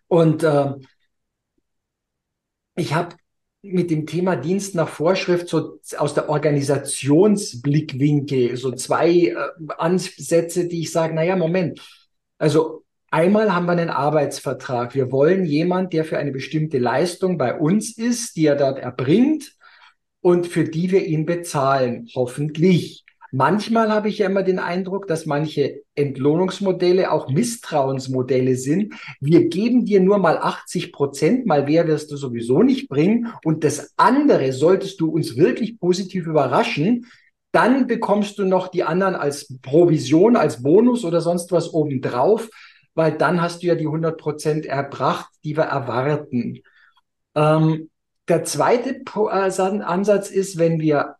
Und 0.08 0.42
äh, 0.42 0.72
ich 2.76 2.94
habe 2.94 3.16
mit 3.62 3.90
dem 3.90 4.06
Thema 4.06 4.36
Dienst 4.36 4.74
nach 4.74 4.88
Vorschrift 4.88 5.48
so 5.48 5.80
aus 5.96 6.14
der 6.14 6.28
Organisationsblickwinkel 6.28 8.56
so 8.56 8.72
zwei 8.72 9.10
äh, 9.10 9.36
Ansätze, 9.78 10.68
die 10.68 10.82
ich 10.82 10.92
sage, 10.92 11.14
naja, 11.14 11.36
Moment. 11.36 11.80
Also 12.38 12.84
Einmal 13.14 13.54
haben 13.54 13.66
wir 13.66 13.72
einen 13.72 13.90
Arbeitsvertrag. 13.90 14.96
Wir 14.96 15.12
wollen 15.12 15.44
jemand, 15.44 15.92
der 15.92 16.04
für 16.04 16.18
eine 16.18 16.32
bestimmte 16.32 16.78
Leistung 16.78 17.38
bei 17.38 17.56
uns 17.56 17.96
ist, 17.96 18.34
die 18.34 18.46
er 18.46 18.56
dort 18.56 18.80
erbringt 18.80 19.54
und 20.20 20.48
für 20.48 20.64
die 20.64 20.90
wir 20.90 21.06
ihn 21.06 21.24
bezahlen, 21.24 22.08
hoffentlich. 22.16 23.03
Manchmal 23.36 23.90
habe 23.90 24.08
ich 24.08 24.18
ja 24.18 24.26
immer 24.26 24.44
den 24.44 24.60
Eindruck, 24.60 25.08
dass 25.08 25.26
manche 25.26 25.82
Entlohnungsmodelle 25.96 27.10
auch 27.10 27.28
Misstrauensmodelle 27.28 28.54
sind. 28.54 28.94
Wir 29.20 29.48
geben 29.48 29.84
dir 29.84 30.00
nur 30.00 30.18
mal 30.18 30.38
80 30.38 30.92
Prozent, 30.92 31.44
mal 31.44 31.66
wer 31.66 31.88
wirst 31.88 32.12
du 32.12 32.16
sowieso 32.16 32.62
nicht 32.62 32.88
bringen. 32.88 33.32
Und 33.44 33.64
das 33.64 33.92
andere 33.96 34.52
solltest 34.52 35.00
du 35.00 35.10
uns 35.10 35.36
wirklich 35.36 35.80
positiv 35.80 36.28
überraschen. 36.28 37.06
Dann 37.50 37.88
bekommst 37.88 38.38
du 38.38 38.44
noch 38.44 38.68
die 38.68 38.84
anderen 38.84 39.16
als 39.16 39.58
Provision, 39.62 40.36
als 40.36 40.62
Bonus 40.62 41.04
oder 41.04 41.20
sonst 41.20 41.50
was 41.50 41.72
obendrauf 41.74 42.48
weil 42.94 43.18
dann 43.18 43.42
hast 43.42 43.62
du 43.62 43.66
ja 43.66 43.74
die 43.74 43.86
100 43.86 44.16
Prozent 44.16 44.66
erbracht, 44.66 45.28
die 45.42 45.56
wir 45.56 45.64
erwarten. 45.64 46.60
Ähm, 47.34 47.90
der 48.28 48.44
zweite 48.44 49.02
äh, 49.16 49.82
Ansatz 49.82 50.30
ist, 50.30 50.58
wenn 50.58 50.80
wir 50.80 51.16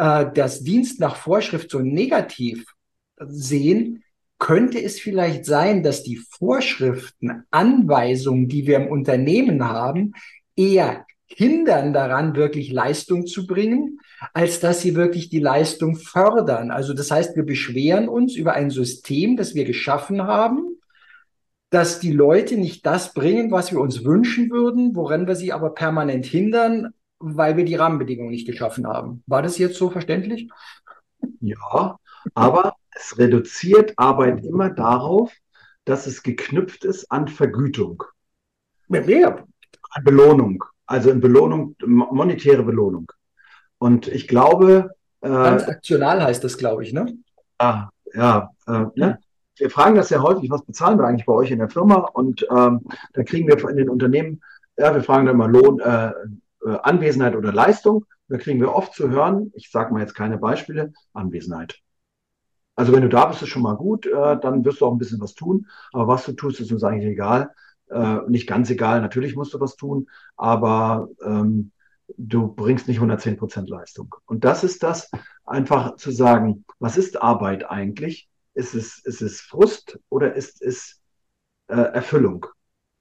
äh, 0.00 0.32
das 0.32 0.64
Dienst 0.64 0.98
nach 0.98 1.16
Vorschrift 1.16 1.70
so 1.70 1.80
negativ 1.80 2.64
sehen, 3.18 4.02
könnte 4.38 4.82
es 4.82 4.98
vielleicht 4.98 5.44
sein, 5.44 5.82
dass 5.82 6.02
die 6.02 6.16
Vorschriften, 6.16 7.44
Anweisungen, 7.50 8.48
die 8.48 8.66
wir 8.66 8.76
im 8.76 8.88
Unternehmen 8.88 9.68
haben, 9.68 10.14
eher 10.56 11.04
hindern 11.26 11.92
daran, 11.92 12.34
wirklich 12.34 12.72
Leistung 12.72 13.26
zu 13.26 13.46
bringen, 13.46 14.00
als 14.32 14.58
dass 14.58 14.80
sie 14.80 14.94
wirklich 14.94 15.28
die 15.28 15.38
Leistung 15.38 15.96
fördern. 15.96 16.70
Also 16.70 16.94
das 16.94 17.10
heißt, 17.10 17.36
wir 17.36 17.44
beschweren 17.44 18.08
uns 18.08 18.34
über 18.34 18.54
ein 18.54 18.70
System, 18.70 19.36
das 19.36 19.54
wir 19.54 19.66
geschaffen 19.66 20.22
haben, 20.22 20.78
dass 21.68 22.00
die 22.00 22.12
Leute 22.12 22.56
nicht 22.56 22.86
das 22.86 23.12
bringen, 23.12 23.50
was 23.50 23.70
wir 23.70 23.80
uns 23.80 24.02
wünschen 24.02 24.50
würden, 24.50 24.96
woran 24.96 25.26
wir 25.26 25.36
sie 25.36 25.52
aber 25.52 25.74
permanent 25.74 26.24
hindern, 26.24 26.94
weil 27.20 27.56
wir 27.56 27.64
die 27.64 27.76
Rahmenbedingungen 27.76 28.30
nicht 28.30 28.46
geschaffen 28.46 28.86
haben. 28.86 29.22
War 29.26 29.42
das 29.42 29.58
jetzt 29.58 29.76
so 29.76 29.90
verständlich? 29.90 30.50
Ja, 31.40 31.98
aber 32.34 32.74
es 32.94 33.18
reduziert 33.18 33.92
Arbeit 33.96 34.44
immer 34.44 34.70
darauf, 34.70 35.32
dass 35.84 36.06
es 36.06 36.22
geknüpft 36.22 36.84
ist 36.84 37.10
an 37.12 37.28
Vergütung. 37.28 38.02
Mehr. 38.88 39.44
An 39.90 40.04
Belohnung. 40.04 40.64
Also 40.86 41.10
in 41.10 41.20
Belohnung, 41.20 41.76
monetäre 41.84 42.62
Belohnung. 42.62 43.12
Und 43.78 44.08
ich 44.08 44.26
glaube. 44.26 44.90
Äh, 45.20 45.28
Transaktional 45.28 46.22
heißt 46.22 46.42
das, 46.42 46.58
glaube 46.58 46.82
ich, 46.82 46.92
ne? 46.92 47.16
Ah, 47.58 47.88
ja. 48.14 48.50
Äh, 48.66 48.86
ne? 48.96 49.18
Wir 49.56 49.70
fragen 49.70 49.94
das 49.94 50.10
ja 50.10 50.22
häufig, 50.22 50.50
was 50.50 50.64
bezahlen 50.64 50.98
wir 50.98 51.06
eigentlich 51.06 51.26
bei 51.26 51.34
euch 51.34 51.50
in 51.50 51.58
der 51.58 51.68
Firma? 51.68 51.96
Und 51.96 52.46
ähm, 52.50 52.80
da 53.12 53.22
kriegen 53.22 53.46
wir 53.46 53.68
in 53.68 53.76
den 53.76 53.90
Unternehmen, 53.90 54.40
ja, 54.76 54.94
wir 54.94 55.02
fragen 55.02 55.26
dann 55.26 55.36
mal 55.36 55.50
Lohn, 55.50 55.78
äh, 55.80 56.12
äh, 56.64 56.76
Anwesenheit 56.82 57.36
oder 57.36 57.52
Leistung. 57.52 58.06
Da 58.28 58.38
kriegen 58.38 58.60
wir 58.60 58.72
oft 58.74 58.94
zu 58.94 59.10
hören, 59.10 59.50
ich 59.54 59.70
sage 59.70 59.92
mal 59.92 60.00
jetzt 60.00 60.14
keine 60.14 60.38
Beispiele, 60.38 60.92
Anwesenheit. 61.12 61.80
Also 62.76 62.92
wenn 62.92 63.02
du 63.02 63.08
da 63.08 63.26
bist, 63.26 63.42
ist 63.42 63.48
schon 63.48 63.62
mal 63.62 63.76
gut, 63.76 64.06
äh, 64.06 64.38
dann 64.40 64.64
wirst 64.64 64.80
du 64.80 64.86
auch 64.86 64.92
ein 64.92 64.98
bisschen 64.98 65.20
was 65.20 65.34
tun. 65.34 65.66
Aber 65.92 66.08
was 66.08 66.24
du 66.24 66.32
tust, 66.32 66.60
ist 66.60 66.72
uns 66.72 66.84
eigentlich 66.84 67.10
egal. 67.10 67.50
Äh, 67.90 68.20
nicht 68.28 68.46
ganz 68.46 68.70
egal, 68.70 69.00
natürlich 69.00 69.34
musst 69.34 69.52
du 69.52 69.60
was 69.60 69.76
tun, 69.76 70.08
aber 70.36 71.08
ähm, 71.24 71.72
du 72.16 72.48
bringst 72.54 72.88
nicht 72.88 72.98
110 72.98 73.36
Prozent 73.36 73.68
Leistung. 73.68 74.14
Und 74.26 74.44
das 74.44 74.64
ist 74.64 74.82
das, 74.82 75.10
einfach 75.44 75.96
zu 75.96 76.10
sagen, 76.12 76.64
was 76.78 76.96
ist 76.96 77.20
Arbeit 77.20 77.68
eigentlich? 77.68 78.28
Ist 78.54 78.74
es, 78.74 79.04
ist 79.04 79.22
es 79.22 79.40
Frust 79.40 79.98
oder 80.08 80.34
ist 80.34 80.62
es 80.62 81.00
äh, 81.68 81.74
Erfüllung? 81.74 82.46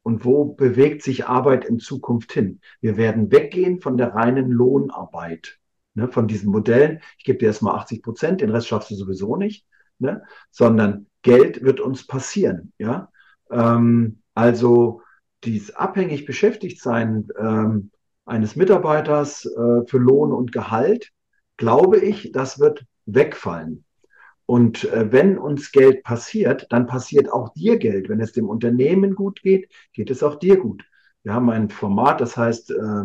Und 0.03 0.25
wo 0.25 0.46
bewegt 0.46 1.03
sich 1.03 1.27
Arbeit 1.27 1.65
in 1.65 1.79
Zukunft 1.79 2.34
hin? 2.34 2.62
Wir 2.82 2.98
werden 2.98 3.32
weggehen 3.32 3.82
von 3.82 3.98
der 3.98 4.13
reinen 4.15 4.50
Lohnarbeit, 4.51 5.60
ne, 5.94 6.08
von 6.08 6.27
diesen 6.27 6.51
Modellen. 6.51 7.01
Ich 7.18 7.25
gebe 7.25 7.38
dir 7.38 7.48
erstmal 7.48 7.75
80 7.75 8.01
Prozent, 8.01 8.41
den 8.41 8.50
Rest 8.50 8.68
schaffst 8.68 8.91
du 8.91 8.96
sowieso 8.96 9.36
nicht, 9.36 9.65
ne, 10.00 10.24
sondern 10.51 11.08
Geld 11.22 11.63
wird 11.63 11.79
uns 11.79 12.08
passieren. 12.08 12.74
Ja, 12.77 13.12
ähm, 13.51 14.22
also 14.34 15.01
dieses 15.44 15.75
abhängig 15.75 16.25
beschäftigt 16.25 16.82
sein, 16.82 17.27
ähm, 17.38 17.91
eines 18.25 18.56
Mitarbeiters 18.56 19.46
äh, 19.46 19.86
für 19.88 19.98
Lohn 19.98 20.32
und 20.32 20.51
Gehalt, 20.51 21.12
glaube 21.58 21.98
ich, 21.98 22.32
das 22.32 22.60
wird 22.60 22.86
wegfallen. 23.06 23.86
Und 24.50 24.86
äh, 24.86 25.12
wenn 25.12 25.38
uns 25.38 25.72
Geld 25.72 26.01
passiert, 26.01 26.65
dann 26.72 26.88
passiert 26.88 27.32
auch 27.32 27.53
dir 27.53 27.77
Geld. 27.77 28.10
Wenn 28.10 28.20
es 28.20 28.32
dem 28.32 28.50
Unternehmen 28.50 29.13
gut 29.13 29.44
geht, 29.44 29.70
geht 29.94 30.10
es 30.10 30.24
auch 30.24 30.39
dir 30.39 30.58
gut. 30.58 30.86
Wir 31.22 31.36
haben 31.36 31.51
ein 31.51 31.70
Format, 31.70 32.20
das 32.20 32.36
heißt 32.36 32.72
äh, 32.72 33.03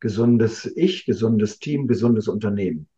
gesundes 0.00 0.66
Ich, 0.74 1.06
gesundes 1.06 1.60
Team, 1.60 1.86
gesundes 1.86 2.26
Unternehmen. 2.26 2.88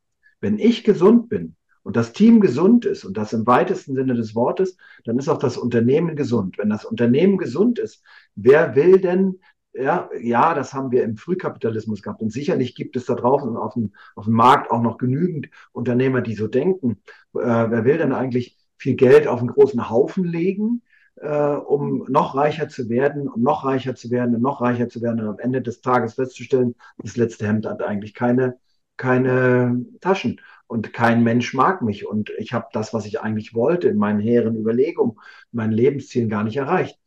Wenn 0.40 0.58
ich 0.58 0.84
gesund 0.84 1.28
bin 1.28 1.54
und 1.82 1.96
das 1.96 2.14
Team 2.14 2.40
gesund 2.40 2.87
ist 2.87 3.04
und 3.04 3.18
das 3.18 3.34
im 3.34 3.46
weitesten 3.46 3.94
Sinne 3.94 4.14
des 4.14 4.34
Wortes, 4.34 4.78
dann 5.04 5.18
ist 5.18 5.28
auch 5.28 5.38
das 5.38 5.58
Unternehmen 5.58 6.16
gesund. 6.16 6.56
Wenn 6.56 6.70
das 6.70 6.87
Unternehmen 6.87 7.37
gesund 7.37 7.78
ist, 7.78 8.02
wer 8.34 8.75
will 8.75 9.00
denn 9.00 9.38
ja, 9.75 10.11
ja, 10.21 10.55
das 10.55 10.75
haben 10.75 10.91
wir 10.91 11.02
im 11.05 11.17
Frühkapitalismus 11.17 12.02
gehabt. 12.02 12.21
Und 12.21 12.31
sicherlich 12.33 12.75
gibt 12.75 12.97
es 12.97 13.07
da 13.07 13.14
draußen 13.14 13.57
auf 13.57 13.75
dem, 13.75 13.93
auf 14.14 14.26
dem 14.26 14.35
Markt 14.35 14.71
auch 14.71 14.83
noch 14.83 14.99
genügend 14.99 15.49
Unternehmer, 15.73 16.21
die 16.21 16.35
so 16.35 16.47
denken. 16.47 17.02
Äh, 17.35 17.38
wer 17.41 17.85
will 17.85 17.99
denn 17.99 18.12
eigentlich 18.12 18.59
viel 18.76 18.97
Geld 18.97 19.26
auf 19.26 19.41
einen 19.41 19.49
großen 19.49 19.88
Haufen 19.88 20.25
legen, 20.25 20.83
äh, 21.17 21.29
um 21.29 22.05
noch 22.09 22.35
reicher 22.35 22.69
zu 22.69 22.88
werden 22.88 23.29
und 23.29 23.43
noch 23.43 23.64
reicher 23.64 23.95
zu 23.95 24.11
werden 24.11 24.35
und 24.35 24.43
noch 24.43 24.61
reicher 24.61 24.88
zu 24.88 25.00
werden 25.02 25.21
und 25.21 25.29
am 25.29 25.38
Ende 25.38 25.62
des 25.62 25.81
Tages 25.81 26.14
festzustellen, 26.14 26.75
das 26.99 27.17
letzte 27.17 27.47
Hemd 27.47 27.67
hat 27.67 27.83
eigentlich 27.83 28.14
keine, 28.14 28.59
keine 28.97 29.85
Taschen 30.00 30.41
und 30.67 30.93
kein 30.93 31.23
Mensch 31.23 31.55
mag 31.55 31.83
mich 31.83 32.07
und 32.07 32.31
ich 32.38 32.52
habe 32.52 32.67
das, 32.73 32.93
was 32.93 33.07
ich 33.07 33.21
eigentlich 33.21 33.55
wollte 33.55 33.88
in 33.88 33.99
meinen 33.99 34.21
hehren 34.21 34.57
Überlegungen, 34.57 35.19
meinen 35.52 35.73
Lebenszielen 35.73 36.29
gar 36.29 36.45
nicht 36.45 36.57
erreicht. 36.57 36.99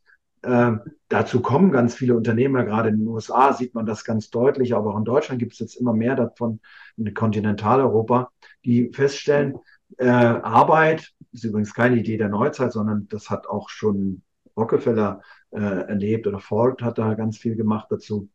Ähm, 0.46 0.80
dazu 1.08 1.40
kommen 1.42 1.72
ganz 1.72 1.96
viele 1.96 2.16
Unternehmer, 2.16 2.64
gerade 2.64 2.90
in 2.90 2.98
den 2.98 3.08
USA 3.08 3.52
sieht 3.52 3.74
man 3.74 3.84
das 3.84 4.04
ganz 4.04 4.30
deutlich, 4.30 4.74
aber 4.74 4.94
auch 4.94 4.98
in 4.98 5.04
Deutschland 5.04 5.40
gibt 5.40 5.54
es 5.54 5.58
jetzt 5.58 5.74
immer 5.74 5.92
mehr 5.92 6.14
davon, 6.14 6.60
in 6.96 7.12
Kontinentaleuropa, 7.12 8.30
die 8.64 8.92
feststellen, 8.92 9.58
äh, 9.98 10.06
Arbeit 10.06 11.12
ist 11.32 11.44
übrigens 11.44 11.74
keine 11.74 11.96
Idee 11.96 12.16
der 12.16 12.28
Neuzeit, 12.28 12.72
sondern 12.72 13.08
das 13.08 13.28
hat 13.28 13.48
auch 13.48 13.68
schon 13.70 14.22
Rockefeller 14.56 15.20
äh, 15.50 15.58
erlebt 15.58 16.26
oder 16.28 16.38
Ford 16.38 16.80
hat 16.80 16.98
da 16.98 17.14
ganz 17.14 17.38
viel 17.38 17.56
gemacht 17.56 17.88
dazu. 17.90 18.28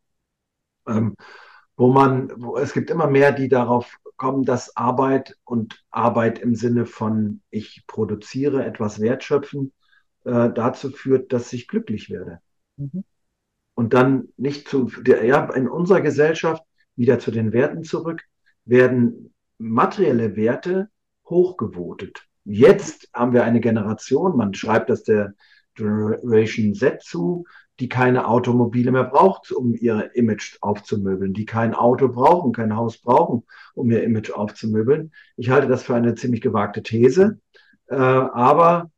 Ähm, 0.88 1.16
wo 1.78 1.92
man, 1.94 2.32
wo, 2.36 2.58
es 2.58 2.74
gibt 2.74 2.90
immer 2.90 3.08
mehr, 3.08 3.32
die 3.32 3.48
darauf 3.48 3.98
kommen, 4.18 4.44
dass 4.44 4.76
Arbeit 4.76 5.38
und 5.46 5.84
Arbeit 5.90 6.40
im 6.40 6.56
Sinne 6.56 6.86
von 6.86 7.42
ich 7.50 7.86
produziere 7.88 8.66
etwas 8.66 9.00
wertschöpfen, 9.00 9.72
äh, 10.24 10.50
dazu 10.54 10.90
führt, 10.92 11.34
dass 11.34 11.52
ich 11.54 11.68
glücklich 11.68 12.10
werde. 12.10 12.40
Mhm. 12.78 13.04
Und 13.74 13.94
dann 13.94 14.30
nicht 14.38 14.68
zu, 14.68 14.92
der, 15.02 15.26
ja, 15.26 15.50
in 15.54 15.68
unserer 15.68 16.02
Gesellschaft 16.02 16.64
wieder 16.96 17.20
zu 17.20 17.32
den 17.32 17.54
Werten 17.54 17.84
zurück, 17.84 18.24
werden 18.66 19.34
materielle 19.58 20.36
Werte 20.36 20.90
hochgewotet. 21.26 22.28
Jetzt 22.44 23.10
haben 23.14 23.34
wir 23.34 23.44
eine 23.44 23.62
Generation, 23.62 24.36
man 24.36 24.54
schreibt 24.54 24.90
das 24.90 25.04
der 25.04 25.34
Generation 25.76 26.74
Z 26.74 27.02
zu, 27.02 27.46
die 27.80 27.90
keine 27.90 28.28
Automobile 28.28 28.92
mehr 28.92 29.06
braucht, 29.06 29.52
um 29.52 29.74
ihr 29.74 30.12
Image 30.16 30.58
aufzumöbeln, 30.62 31.34
die 31.34 31.46
kein 31.46 31.74
Auto 31.74 32.10
brauchen, 32.10 32.52
kein 32.52 32.76
Haus 32.76 32.98
brauchen, 33.00 33.44
um 33.74 33.90
ihr 33.90 34.04
Image 34.04 34.32
aufzumöbeln. 34.32 35.12
Ich 35.38 35.50
halte 35.50 35.68
das 35.68 35.84
für 35.84 35.96
eine 35.96 36.14
ziemlich 36.16 36.42
gewagte 36.42 36.84
These, 36.84 37.40
äh, 37.88 37.96
aber 37.96 38.92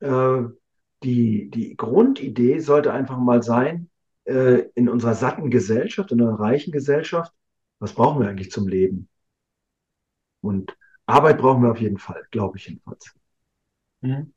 äh, 0.00 0.42
die, 1.06 1.48
die 1.50 1.76
Grundidee 1.76 2.58
sollte 2.58 2.92
einfach 2.92 3.18
mal 3.18 3.42
sein, 3.42 3.88
äh, 4.24 4.64
in 4.74 4.88
unserer 4.88 5.14
satten 5.14 5.50
Gesellschaft, 5.50 6.10
in 6.10 6.20
einer 6.20 6.38
reichen 6.38 6.72
Gesellschaft, 6.72 7.32
was 7.78 7.92
brauchen 7.92 8.20
wir 8.20 8.28
eigentlich 8.28 8.50
zum 8.50 8.66
Leben? 8.66 9.08
Und 10.40 10.76
Arbeit 11.06 11.38
brauchen 11.38 11.62
wir 11.62 11.70
auf 11.70 11.80
jeden 11.80 11.98
Fall, 11.98 12.26
glaube 12.30 12.58
ich 12.58 12.66
jedenfalls. 12.66 13.14
Mhm. 14.00 14.32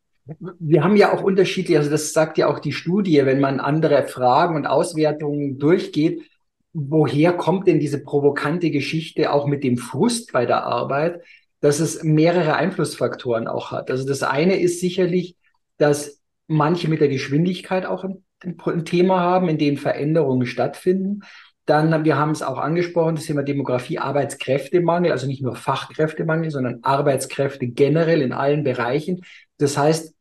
Wir 0.59 0.83
haben 0.83 0.95
ja 0.95 1.11
auch 1.11 1.23
unterschiedliche, 1.23 1.79
also 1.79 1.89
das 1.89 2.13
sagt 2.13 2.37
ja 2.37 2.47
auch 2.47 2.59
die 2.59 2.71
Studie, 2.71 3.25
wenn 3.25 3.39
man 3.39 3.59
andere 3.59 4.03
Fragen 4.03 4.55
und 4.55 4.67
Auswertungen 4.67 5.57
durchgeht, 5.57 6.29
woher 6.71 7.33
kommt 7.33 7.65
denn 7.65 7.79
diese 7.79 8.03
provokante 8.03 8.69
Geschichte 8.69 9.31
auch 9.33 9.47
mit 9.47 9.63
dem 9.63 9.77
Frust 9.77 10.31
bei 10.31 10.45
der 10.45 10.65
Arbeit, 10.65 11.23
dass 11.61 11.79
es 11.79 12.03
mehrere 12.03 12.53
Einflussfaktoren 12.53 13.47
auch 13.47 13.71
hat. 13.71 13.89
Also 13.89 14.07
das 14.07 14.21
eine 14.21 14.59
ist 14.59 14.79
sicherlich, 14.79 15.35
dass 15.77 16.18
manche 16.49 16.89
mit 16.89 16.99
der 16.99 17.09
Geschwindigkeit 17.09 17.85
auch 17.85 18.03
ein, 18.03 18.23
ein 18.43 18.85
Thema 18.85 19.19
haben, 19.19 19.47
in 19.47 19.57
dem 19.57 19.77
Veränderungen 19.77 20.47
stattfinden. 20.47 21.21
Dann, 21.65 22.03
wir 22.03 22.17
haben 22.17 22.31
es 22.31 22.41
auch 22.41 22.57
angesprochen, 22.57 23.15
das 23.15 23.25
Thema 23.25 23.43
Demografie, 23.43 23.99
Arbeitskräftemangel, 23.99 25.11
also 25.11 25.27
nicht 25.27 25.43
nur 25.43 25.55
Fachkräftemangel, 25.55 26.49
sondern 26.49 26.79
Arbeitskräfte 26.81 27.67
generell 27.67 28.23
in 28.23 28.33
allen 28.33 28.63
Bereichen. 28.63 29.21
Das 29.59 29.77
heißt, 29.77 30.15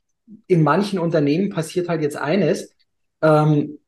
in 0.47 0.63
manchen 0.63 0.99
Unternehmen 0.99 1.49
passiert 1.49 1.89
halt 1.89 2.03
jetzt 2.03 2.19
eines, 2.19 2.75
ähm, 3.23 3.79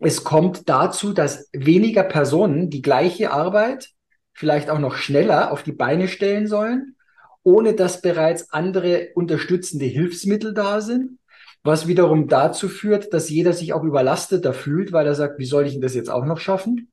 es 0.00 0.24
kommt 0.24 0.68
dazu, 0.68 1.12
dass 1.12 1.48
weniger 1.52 2.02
Personen 2.02 2.68
die 2.68 2.82
gleiche 2.82 3.30
Arbeit 3.30 3.90
vielleicht 4.32 4.68
auch 4.68 4.80
noch 4.80 4.96
schneller 4.96 5.52
auf 5.52 5.62
die 5.62 5.72
Beine 5.72 6.08
stellen 6.08 6.48
sollen, 6.48 6.96
ohne 7.44 7.74
dass 7.74 8.02
bereits 8.02 8.50
andere 8.50 9.10
unterstützende 9.14 9.84
Hilfsmittel 9.84 10.52
da 10.52 10.80
sind 10.80 11.18
was 11.64 11.88
wiederum 11.88 12.28
dazu 12.28 12.68
führt, 12.68 13.12
dass 13.14 13.30
jeder 13.30 13.54
sich 13.54 13.72
auch 13.72 13.82
überlasteter 13.82 14.52
fühlt, 14.52 14.92
weil 14.92 15.06
er 15.06 15.14
sagt, 15.14 15.38
wie 15.38 15.46
soll 15.46 15.66
ich 15.66 15.72
denn 15.72 15.80
das 15.80 15.94
jetzt 15.94 16.10
auch 16.10 16.26
noch 16.26 16.38
schaffen? 16.38 16.92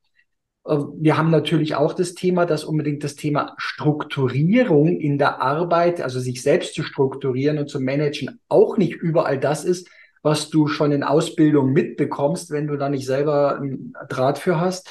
Ähm, 0.65 0.93
wir 0.97 1.17
haben 1.17 1.29
natürlich 1.29 1.75
auch 1.75 1.93
das 1.93 2.13
Thema, 2.13 2.45
dass 2.45 2.63
unbedingt 2.63 3.03
das 3.03 3.15
Thema 3.15 3.53
Strukturierung 3.57 4.97
in 4.97 5.17
der 5.17 5.41
Arbeit, 5.41 6.01
also 6.01 6.19
sich 6.19 6.41
selbst 6.41 6.73
zu 6.73 6.83
strukturieren 6.83 7.57
und 7.57 7.69
zu 7.69 7.81
managen, 7.81 8.39
auch 8.47 8.77
nicht 8.77 8.95
überall 8.95 9.37
das 9.37 9.65
ist, 9.65 9.89
was 10.23 10.49
du 10.49 10.67
schon 10.67 10.91
in 10.93 11.03
Ausbildung 11.03 11.73
mitbekommst, 11.73 12.51
wenn 12.51 12.67
du 12.67 12.77
da 12.77 12.89
nicht 12.89 13.05
selber 13.05 13.57
einen 13.57 13.93
Draht 14.07 14.37
für 14.39 14.59
hast. 14.59 14.89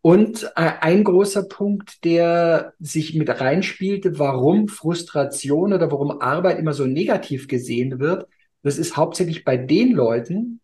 Und 0.00 0.44
äh, 0.56 0.70
ein 0.80 1.04
großer 1.04 1.44
Punkt, 1.44 2.04
der 2.04 2.72
sich 2.78 3.14
mit 3.14 3.28
reinspielte, 3.28 4.18
warum 4.18 4.68
Frustration 4.68 5.72
oder 5.72 5.90
warum 5.90 6.20
Arbeit 6.20 6.58
immer 6.58 6.72
so 6.72 6.86
negativ 6.86 7.48
gesehen 7.48 8.00
wird, 8.00 8.28
das 8.64 8.78
ist 8.78 8.96
hauptsächlich 8.96 9.44
bei 9.44 9.56
den 9.56 9.92
Leuten, 9.92 10.60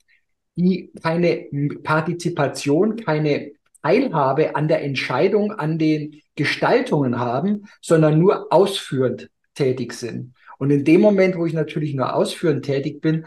die 0.56 0.90
keine 1.02 1.46
Partizipation, 1.84 2.96
keine 2.96 3.52
Teilhabe 3.82 4.56
an 4.56 4.68
der 4.68 4.82
Entscheidung, 4.82 5.52
an 5.52 5.78
den 5.78 6.20
Gestaltungen 6.34 7.18
haben, 7.18 7.66
sondern 7.80 8.18
nur 8.18 8.52
ausführend 8.52 9.30
tätig 9.54 9.92
sind. 9.92 10.34
Und 10.58 10.70
in 10.70 10.84
dem 10.84 11.00
Moment, 11.00 11.36
wo 11.36 11.46
ich 11.46 11.52
natürlich 11.52 11.94
nur 11.94 12.14
ausführend 12.14 12.64
tätig 12.64 13.00
bin, 13.00 13.26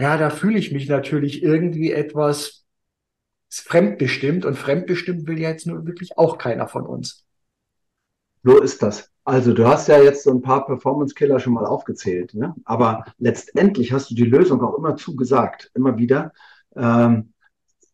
ja, 0.00 0.16
da 0.16 0.30
fühle 0.30 0.58
ich 0.58 0.72
mich 0.72 0.88
natürlich 0.88 1.42
irgendwie 1.42 1.92
etwas 1.92 2.64
fremdbestimmt 3.50 4.44
und 4.44 4.56
fremdbestimmt 4.56 5.26
will 5.28 5.40
ja 5.40 5.50
jetzt 5.50 5.66
nur 5.66 5.86
wirklich 5.86 6.16
auch 6.18 6.38
keiner 6.38 6.66
von 6.66 6.86
uns. 6.86 7.24
So 8.42 8.60
ist 8.60 8.82
das. 8.82 9.13
Also 9.24 9.54
du 9.54 9.66
hast 9.66 9.88
ja 9.88 10.02
jetzt 10.02 10.24
so 10.24 10.30
ein 10.30 10.42
paar 10.42 10.66
Performance-Killer 10.66 11.40
schon 11.40 11.54
mal 11.54 11.64
aufgezählt, 11.64 12.34
ne? 12.34 12.54
aber 12.64 13.06
letztendlich 13.18 13.92
hast 13.92 14.10
du 14.10 14.14
die 14.14 14.24
Lösung 14.24 14.62
auch 14.62 14.76
immer 14.76 14.96
zugesagt, 14.96 15.70
immer 15.74 15.96
wieder. 15.96 16.32
Ähm, 16.76 17.32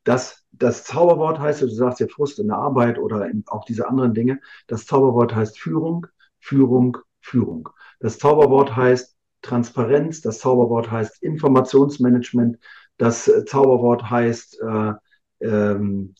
dass 0.04 0.44
das 0.50 0.84
Zauberwort 0.84 1.38
heißt, 1.38 1.62
du 1.62 1.68
sagst 1.68 2.00
ja 2.00 2.08
Frust 2.08 2.38
in 2.38 2.48
der 2.48 2.56
Arbeit 2.56 2.98
oder 2.98 3.30
auch 3.46 3.64
diese 3.64 3.88
anderen 3.88 4.14
Dinge, 4.14 4.40
das 4.66 4.86
Zauberwort 4.86 5.34
heißt 5.34 5.58
Führung, 5.58 6.06
Führung, 6.38 6.98
Führung. 7.20 7.68
Das 8.00 8.18
Zauberwort 8.18 8.74
heißt 8.74 9.16
Transparenz, 9.42 10.22
das 10.22 10.38
Zauberwort 10.40 10.90
heißt 10.90 11.22
Informationsmanagement, 11.22 12.58
das 12.96 13.30
Zauberwort 13.46 14.10
heißt 14.10 14.60
äh, 14.60 14.92
ähm, 15.40 16.14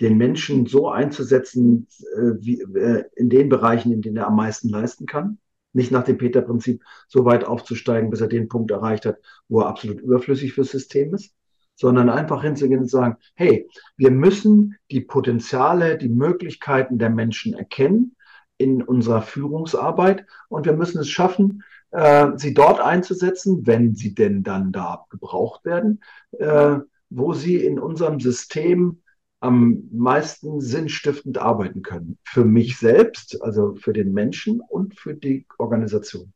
den 0.00 0.16
Menschen 0.16 0.66
so 0.66 0.88
einzusetzen, 0.88 1.86
äh, 2.16 2.32
wie, 2.40 2.60
äh, 2.60 3.04
in 3.14 3.28
den 3.28 3.48
Bereichen, 3.48 3.92
in 3.92 4.02
denen 4.02 4.16
er 4.16 4.26
am 4.26 4.36
meisten 4.36 4.68
leisten 4.68 5.06
kann. 5.06 5.38
Nicht 5.72 5.90
nach 5.90 6.04
dem 6.04 6.18
Peter-Prinzip 6.18 6.82
so 7.08 7.24
weit 7.24 7.44
aufzusteigen, 7.44 8.10
bis 8.10 8.20
er 8.20 8.28
den 8.28 8.48
Punkt 8.48 8.70
erreicht 8.70 9.06
hat, 9.06 9.18
wo 9.48 9.60
er 9.60 9.68
absolut 9.68 10.00
überflüssig 10.00 10.52
fürs 10.52 10.70
System 10.70 11.14
ist, 11.14 11.34
sondern 11.74 12.08
einfach 12.08 12.42
hinzugehen 12.42 12.80
und 12.80 12.90
sagen, 12.90 13.16
hey, 13.34 13.68
wir 13.96 14.10
müssen 14.10 14.76
die 14.90 15.00
Potenziale, 15.00 15.98
die 15.98 16.08
Möglichkeiten 16.08 16.98
der 16.98 17.10
Menschen 17.10 17.54
erkennen 17.54 18.16
in 18.56 18.82
unserer 18.82 19.22
Führungsarbeit 19.22 20.26
und 20.48 20.66
wir 20.66 20.74
müssen 20.74 21.00
es 21.00 21.08
schaffen, 21.08 21.64
äh, 21.90 22.32
sie 22.36 22.54
dort 22.54 22.80
einzusetzen, 22.80 23.66
wenn 23.66 23.94
sie 23.94 24.14
denn 24.14 24.42
dann 24.42 24.72
da 24.72 25.06
gebraucht 25.10 25.64
werden, 25.64 26.02
äh, 26.38 26.78
wo 27.10 27.32
sie 27.32 27.64
in 27.64 27.78
unserem 27.78 28.20
System 28.20 29.02
am 29.44 29.88
meisten 29.92 30.60
sinnstiftend 30.60 31.36
arbeiten 31.38 31.82
können. 31.82 32.18
Für 32.24 32.44
mich 32.44 32.78
selbst, 32.78 33.42
also 33.42 33.74
für 33.74 33.92
den 33.92 34.12
Menschen 34.12 34.60
und 34.60 34.98
für 34.98 35.14
die 35.14 35.46
Organisation. 35.58 36.32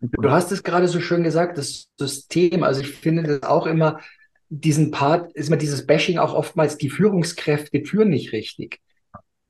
Du 0.00 0.30
hast 0.30 0.52
es 0.52 0.62
gerade 0.62 0.86
so 0.86 1.00
schön 1.00 1.24
gesagt, 1.24 1.58
das 1.58 1.88
System. 1.98 2.62
Also 2.62 2.82
ich 2.82 2.92
finde 2.92 3.24
das 3.24 3.42
auch 3.42 3.66
immer, 3.66 4.00
diesen 4.48 4.92
Part, 4.92 5.32
ist 5.32 5.48
immer 5.48 5.56
dieses 5.56 5.86
Bashing 5.86 6.18
auch 6.18 6.34
oftmals, 6.34 6.78
die 6.78 6.90
Führungskräfte 6.90 7.84
führen 7.84 8.10
nicht 8.10 8.32
richtig. 8.32 8.78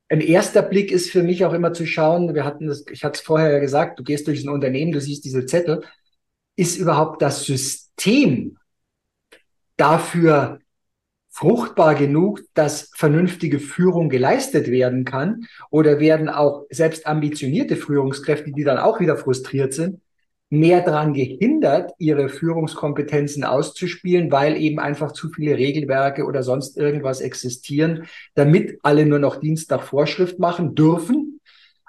Ein 0.09 0.23
erster 0.23 0.63
Blick 0.63 0.91
ist 0.91 1.11
für 1.11 1.23
mich 1.23 1.45
auch 1.45 1.53
immer 1.53 1.75
zu 1.75 1.85
schauen, 1.85 2.35
wir 2.35 2.45
hatten 2.45 2.67
das, 2.67 2.87
ich 2.91 3.05
hatte 3.05 3.19
es 3.19 3.25
vorher 3.27 3.53
ja 3.53 3.59
gesagt, 3.59 3.99
du 3.99 4.05
gehst 4.05 4.27
durch 4.27 4.43
ein 4.43 4.49
Unternehmen, 4.49 4.93
du 4.93 5.01
siehst 5.01 5.25
diese 5.25 5.45
Zettel, 5.45 5.83
ist 6.55 6.79
überhaupt 6.79 7.21
das 7.21 7.45
System 7.45 8.57
dafür 9.77 10.61
fruchtbar 11.37 11.95
genug, 11.95 12.41
dass 12.55 12.91
vernünftige 12.95 13.59
Führung 13.59 14.09
geleistet 14.09 14.69
werden 14.69 15.05
kann? 15.05 15.47
Oder 15.71 16.01
werden 16.01 16.31
auch 16.31 16.65
selbst 16.71 17.07
ambitionierte 17.07 17.77
Führungskräfte, 17.77 18.53
die 18.53 18.65
dann 18.65 18.79
auch 18.79 19.01
wieder 19.01 19.19
frustriert 19.19 19.75
sind, 19.75 20.01
mehr 20.49 20.81
daran 20.81 21.13
gehindert, 21.13 21.93
ihre 21.99 22.31
Führungskompetenzen 22.31 23.45
auszuspielen, 23.45 24.33
weil 24.33 24.57
eben 24.57 24.79
einfach 24.79 25.13
zu 25.13 25.29
viele 25.29 25.59
Regelwerke 25.59 26.25
oder 26.25 26.43
sonst 26.43 26.79
irgendwas 26.79 27.21
existieren, 27.21 28.07
damit 28.35 28.79
alle 28.83 29.05
nur 29.05 29.19
noch 29.19 29.37
Dienst 29.37 29.71
nach 29.71 29.83
Vorschrift 29.83 30.39
machen 30.39 30.75
dürfen 30.75 31.41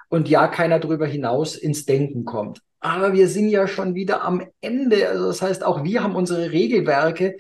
und 0.10 0.28
ja 0.28 0.48
keiner 0.48 0.80
darüber 0.80 1.06
hinaus 1.06 1.56
ins 1.56 1.86
Denken 1.86 2.26
kommt. 2.26 2.62
Aber 2.82 3.14
wir 3.14 3.30
sind 3.30 3.50
ja 3.50 3.68
schon 3.68 3.96
wieder 3.96 4.24
am 4.24 4.46
Ende. 4.60 5.08
Also 5.08 5.28
das 5.28 5.42
heißt, 5.42 5.64
auch 5.64 5.86
wir 5.86 6.04
haben 6.04 6.16
unsere 6.16 6.52
Regelwerke, 6.52 7.38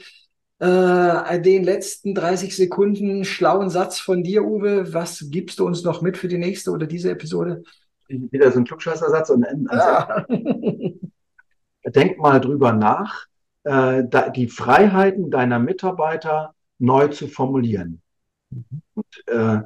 äh, 0.60 1.42
den 1.42 1.64
letzten 1.64 2.16
30 2.16 2.56
Sekunden 2.56 3.26
schlauen 3.26 3.70
Satz 3.70 4.00
von 4.00 4.24
dir, 4.24 4.44
Uwe. 4.44 4.94
Was 4.94 5.26
gibst 5.30 5.60
du 5.60 5.66
uns 5.66 5.84
noch 5.84 6.02
mit 6.02 6.18
für 6.18 6.28
die 6.28 6.38
nächste 6.38 6.72
oder 6.72 6.88
diese 6.88 7.12
Episode? 7.12 7.64
Wieder 8.08 8.52
so 8.52 8.60
ein 8.60 8.66
Klugscheißersatz 8.66 9.30
und 9.30 9.46
ja. 9.72 10.26
denk 11.90 12.18
mal 12.18 12.40
drüber 12.40 12.74
nach, 12.74 13.28
äh, 13.64 14.04
da, 14.08 14.30
die 14.30 14.48
Freiheiten 14.48 15.30
deiner 15.30 15.60
Mitarbeiter 15.60 16.56
neu 16.80 17.08
zu 17.10 17.28
formulieren 17.28 18.02
mhm. 18.50 18.82
und 18.94 19.28
äh, 19.28 19.60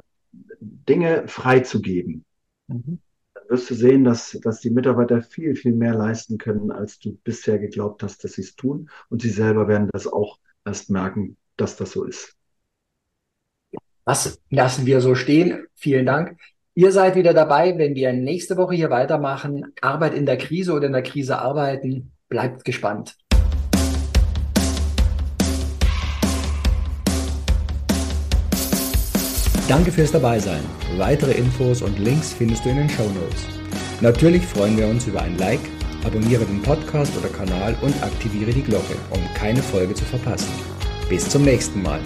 Dinge 0.60 1.28
freizugeben. 1.28 2.24
Mhm. 2.68 2.98
Dann 3.34 3.44
wirst 3.48 3.70
du 3.70 3.74
sehen, 3.74 4.04
dass, 4.04 4.38
dass 4.42 4.60
die 4.60 4.70
Mitarbeiter 4.70 5.22
viel, 5.22 5.54
viel 5.56 5.72
mehr 5.72 5.94
leisten 5.94 6.38
können, 6.38 6.70
als 6.70 6.98
du 6.98 7.16
bisher 7.24 7.58
geglaubt 7.58 8.02
hast, 8.02 8.24
dass 8.24 8.34
sie 8.34 8.42
es 8.42 8.56
tun. 8.56 8.90
Und 9.08 9.22
sie 9.22 9.30
selber 9.30 9.68
werden 9.68 9.88
das 9.92 10.06
auch 10.06 10.38
erst 10.64 10.90
merken, 10.90 11.36
dass 11.56 11.76
das 11.76 11.92
so 11.92 12.04
ist. 12.04 12.34
Das 14.04 14.40
lassen 14.50 14.86
wir 14.86 15.00
so 15.00 15.14
stehen. 15.14 15.66
Vielen 15.74 16.06
Dank. 16.06 16.36
Ihr 16.74 16.90
seid 16.90 17.14
wieder 17.16 17.34
dabei, 17.34 17.76
wenn 17.78 17.94
wir 17.94 18.12
nächste 18.12 18.56
Woche 18.56 18.74
hier 18.74 18.90
weitermachen. 18.90 19.72
Arbeit 19.80 20.14
in 20.14 20.26
der 20.26 20.38
Krise 20.38 20.72
oder 20.72 20.86
in 20.86 20.92
der 20.92 21.02
Krise 21.02 21.38
arbeiten. 21.38 22.12
Bleibt 22.28 22.64
gespannt. 22.64 23.14
Danke 29.68 29.92
fürs 29.92 30.12
Dabeisein. 30.12 30.62
Weitere 30.98 31.32
Infos 31.32 31.82
und 31.82 31.98
Links 31.98 32.32
findest 32.32 32.64
du 32.64 32.70
in 32.70 32.76
den 32.76 32.90
Show 32.90 33.08
Notes. 33.10 33.46
Natürlich 34.00 34.44
freuen 34.44 34.76
wir 34.76 34.86
uns 34.86 35.06
über 35.06 35.22
ein 35.22 35.38
Like 35.38 35.60
Abonniere 36.04 36.44
den 36.44 36.62
Podcast 36.62 37.16
oder 37.16 37.28
Kanal 37.28 37.76
und 37.82 38.02
aktiviere 38.02 38.52
die 38.52 38.62
Glocke, 38.62 38.96
um 39.10 39.20
keine 39.34 39.62
Folge 39.62 39.94
zu 39.94 40.04
verpassen. 40.04 40.48
Bis 41.08 41.28
zum 41.28 41.42
nächsten 41.42 41.82
Mal. 41.82 42.00